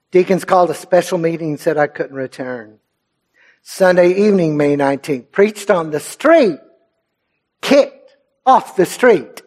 Deacons 0.09 0.43
called 0.43 0.71
a 0.71 0.74
special 0.74 1.19
meeting 1.19 1.49
and 1.49 1.59
said 1.59 1.78
I 1.78 1.86
couldn't 1.86 2.15
return. 2.15 2.80
Sunday 3.61 4.26
evening, 4.26 4.57
May 4.57 4.76
19th, 4.76 5.32
preached 5.32 5.69
on 5.69 5.91
the 5.91 5.99
street, 5.99 6.59
kicked 7.61 8.15
off 8.45 8.76
the 8.76 8.88
street. 8.88 9.43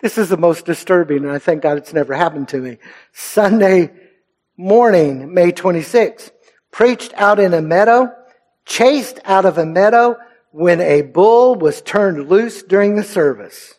This 0.00 0.16
is 0.16 0.30
the 0.30 0.38
most 0.38 0.64
disturbing, 0.64 1.18
and 1.18 1.30
I 1.30 1.38
thank 1.38 1.62
God 1.62 1.76
it's 1.76 1.92
never 1.92 2.14
happened 2.14 2.48
to 2.48 2.58
me. 2.58 2.78
Sunday 3.12 3.90
morning, 4.60 5.32
May 5.32 5.52
26th, 5.52 6.30
preached 6.70 7.14
out 7.14 7.40
in 7.40 7.54
a 7.54 7.62
meadow, 7.62 8.14
chased 8.66 9.18
out 9.24 9.46
of 9.46 9.56
a 9.56 9.64
meadow 9.64 10.18
when 10.50 10.82
a 10.82 11.00
bull 11.00 11.54
was 11.54 11.80
turned 11.80 12.28
loose 12.28 12.62
during 12.62 12.94
the 12.94 13.02
service. 13.02 13.74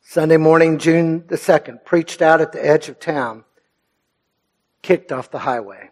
Sunday 0.00 0.38
morning, 0.38 0.78
June 0.78 1.24
the 1.26 1.36
2nd, 1.36 1.84
preached 1.84 2.22
out 2.22 2.40
at 2.40 2.52
the 2.52 2.66
edge 2.66 2.88
of 2.88 2.98
town, 2.98 3.44
kicked 4.80 5.12
off 5.12 5.30
the 5.30 5.40
highway. 5.40 5.90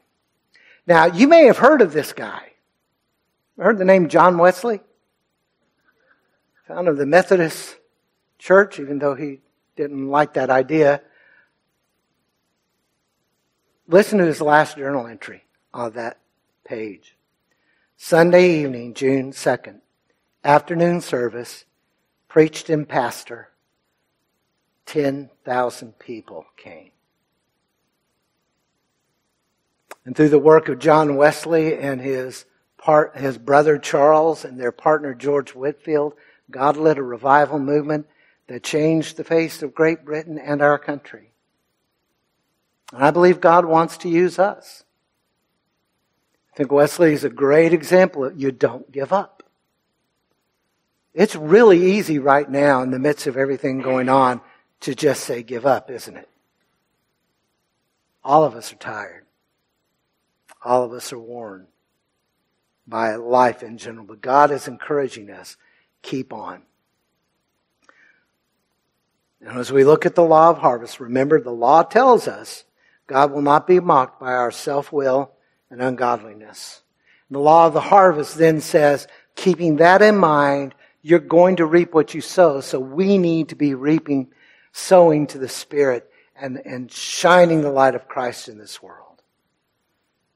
Now, 0.86 1.04
you 1.04 1.28
may 1.28 1.44
have 1.44 1.58
heard 1.58 1.82
of 1.82 1.92
this 1.92 2.14
guy. 2.14 2.52
Heard 3.58 3.76
the 3.76 3.84
name 3.84 4.08
John 4.08 4.38
Wesley? 4.38 4.80
Founder 6.66 6.92
of 6.92 6.96
the 6.96 7.04
Methodist 7.04 7.76
Church, 8.38 8.80
even 8.80 9.00
though 9.00 9.14
he 9.14 9.40
didn't 9.76 10.08
like 10.08 10.34
that 10.34 10.48
idea. 10.48 11.02
Listen 13.87 14.18
to 14.18 14.24
his 14.24 14.41
last 14.41 14.76
journal 14.76 15.07
entry 15.07 15.45
on 15.72 15.93
that 15.93 16.18
page. 16.64 17.16
Sunday 17.97 18.62
evening, 18.62 18.95
June 18.95 19.32
2nd, 19.32 19.80
afternoon 20.43 21.01
service, 21.01 21.64
preached 22.28 22.70
in 22.70 22.87
pasture. 22.87 23.51
10,000 24.87 25.99
people 25.99 26.47
came. 26.57 26.91
And 30.07 30.16
through 30.16 30.30
the 30.30 30.39
work 30.39 30.68
of 30.68 30.78
John 30.78 31.16
Wesley 31.16 31.78
and 31.78 32.01
his 32.01 32.47
part, 32.78 33.16
his 33.16 33.39
brother 33.39 33.78
Charles 33.78 34.45
and 34.45 34.59
their 34.59 34.72
partner 34.72 35.14
George 35.14 35.55
Whitefield, 35.55 36.14
God 36.51 36.76
led 36.76 36.99
a 36.99 37.03
revival 37.03 37.59
movement 37.59 38.07
that 38.47 38.62
changed 38.62 39.16
the 39.16 39.24
face 39.24 39.62
of 39.62 39.74
Great 39.74 40.05
Britain 40.05 40.39
and 40.39 40.61
our 40.61 40.78
country. 40.78 41.34
I 43.03 43.11
believe 43.11 43.40
God 43.40 43.64
wants 43.64 43.97
to 43.99 44.09
use 44.09 44.38
us. 44.38 44.84
I 46.53 46.57
think 46.57 46.70
Wesley 46.70 47.12
is 47.12 47.24
a 47.24 47.30
great 47.30 47.72
example 47.72 48.24
of 48.24 48.40
you 48.40 48.53
don't 48.53 48.90
give 48.92 49.12
up. 49.12 49.42
It's 51.12 51.34
really 51.34 51.97
easy 51.97 52.18
right 52.18 52.49
now 52.49 52.82
in 52.82 52.90
the 52.90 52.99
midst 52.99 53.26
of 53.26 53.36
everything 53.36 53.80
going 53.80 54.09
on 54.09 54.40
to 54.80 54.95
just 54.95 55.24
say 55.24 55.42
give 55.42 55.66
up, 55.66 55.90
isn't 55.90 56.16
it? 56.16 56.28
All 58.22 58.45
of 58.45 58.55
us 58.55 58.72
are 58.72 58.76
tired. 58.76 59.24
All 60.62 60.84
of 60.84 60.92
us 60.92 61.12
are 61.12 61.18
worn 61.18 61.66
by 62.86 63.16
life 63.16 63.62
in 63.62 63.78
general, 63.78 64.07
but 64.07 64.20
God 64.20 64.51
is 64.51 64.68
encouraging 64.68 65.30
us 65.30 65.57
keep 66.03 66.32
on. 66.32 66.62
And 69.40 69.59
as 69.59 69.72
we 69.72 69.84
look 69.84 70.07
at 70.07 70.14
the 70.14 70.22
law 70.22 70.51
of 70.51 70.59
harvest, 70.59 71.01
remember 71.01 71.40
the 71.40 71.51
law 71.51 71.82
tells 71.82 72.26
us 72.28 72.64
God 73.07 73.32
will 73.32 73.42
not 73.42 73.66
be 73.66 73.80
mocked 73.80 74.20
by 74.20 74.32
our 74.32 74.50
self 74.50 74.92
will 74.92 75.32
and 75.70 75.82
ungodliness. 75.82 76.82
The 77.30 77.38
law 77.38 77.66
of 77.66 77.74
the 77.74 77.80
harvest 77.80 78.36
then 78.36 78.61
says, 78.61 79.09
keeping 79.34 79.76
that 79.76 80.02
in 80.02 80.16
mind, 80.16 80.74
you're 81.02 81.18
going 81.18 81.57
to 81.57 81.66
reap 81.66 81.92
what 81.92 82.14
you 82.14 82.20
sow. 82.20 82.61
So 82.61 82.78
we 82.80 83.18
need 83.18 83.50
to 83.50 83.57
be 83.57 83.74
reaping, 83.74 84.28
sowing 84.72 85.26
to 85.28 85.38
the 85.38 85.48
Spirit 85.48 86.11
and, 86.34 86.59
and 86.64 86.90
shining 86.90 87.61
the 87.61 87.70
light 87.70 87.94
of 87.94 88.09
Christ 88.09 88.48
in 88.48 88.59
this 88.59 88.82
world. 88.82 89.22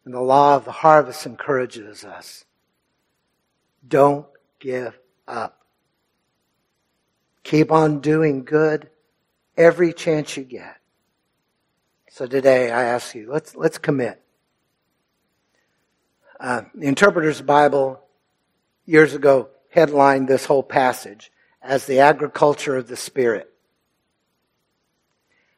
And 0.04 0.14
the 0.14 0.20
law 0.20 0.56
of 0.56 0.64
the 0.64 0.72
harvest 0.72 1.26
encourages 1.26 2.04
us. 2.04 2.44
Don't 3.86 4.26
give 4.58 4.98
up. 5.26 5.62
Keep 7.44 7.72
on 7.72 8.00
doing 8.00 8.44
good 8.44 8.90
every 9.56 9.92
chance 9.92 10.36
you 10.36 10.44
get. 10.44 10.76
So 12.18 12.26
today 12.26 12.72
I 12.72 12.82
ask 12.82 13.14
you, 13.14 13.30
let's, 13.30 13.54
let's 13.54 13.78
commit. 13.78 14.20
Uh, 16.40 16.62
the 16.74 16.88
Interpreter's 16.88 17.40
Bible 17.40 18.00
years 18.86 19.14
ago 19.14 19.50
headlined 19.70 20.26
this 20.26 20.44
whole 20.44 20.64
passage 20.64 21.30
as 21.62 21.86
the 21.86 22.00
agriculture 22.00 22.76
of 22.76 22.88
the 22.88 22.96
Spirit. 22.96 23.48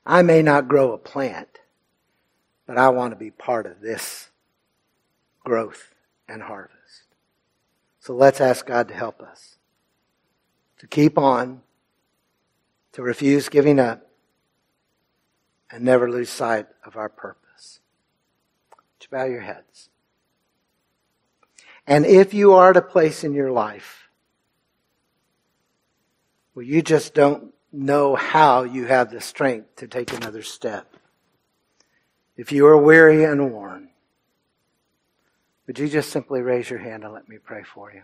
I 0.04 0.20
may 0.20 0.42
not 0.42 0.68
grow 0.68 0.92
a 0.92 0.98
plant, 0.98 1.48
but 2.66 2.76
I 2.76 2.90
want 2.90 3.12
to 3.12 3.16
be 3.16 3.30
part 3.30 3.64
of 3.64 3.80
this 3.80 4.28
growth 5.42 5.94
and 6.28 6.42
harvest. 6.42 7.06
So 8.00 8.14
let's 8.14 8.38
ask 8.38 8.66
God 8.66 8.88
to 8.88 8.94
help 8.94 9.22
us 9.22 9.56
to 10.80 10.86
keep 10.86 11.16
on, 11.16 11.62
to 12.92 13.00
refuse 13.00 13.48
giving 13.48 13.78
up, 13.78 14.09
and 15.70 15.84
never 15.84 16.10
lose 16.10 16.30
sight 16.30 16.66
of 16.84 16.96
our 16.96 17.08
purpose. 17.08 17.80
To 19.00 19.08
you 19.10 19.16
bow 19.16 19.24
your 19.24 19.40
heads? 19.40 19.88
And 21.86 22.06
if 22.06 22.32
you 22.32 22.54
are 22.54 22.70
at 22.70 22.76
a 22.76 22.82
place 22.82 23.24
in 23.24 23.32
your 23.32 23.50
life 23.50 24.08
where 26.52 26.64
you 26.64 26.82
just 26.82 27.14
don't 27.14 27.52
know 27.72 28.14
how 28.14 28.62
you 28.62 28.86
have 28.86 29.10
the 29.10 29.20
strength 29.20 29.76
to 29.76 29.88
take 29.88 30.12
another 30.12 30.42
step, 30.42 30.94
if 32.36 32.52
you 32.52 32.66
are 32.66 32.78
weary 32.78 33.24
and 33.24 33.52
worn, 33.52 33.90
would 35.66 35.78
you 35.78 35.88
just 35.88 36.10
simply 36.10 36.40
raise 36.40 36.70
your 36.70 36.78
hand 36.78 37.04
and 37.04 37.12
let 37.12 37.28
me 37.28 37.38
pray 37.38 37.62
for 37.62 37.92
you? 37.92 37.98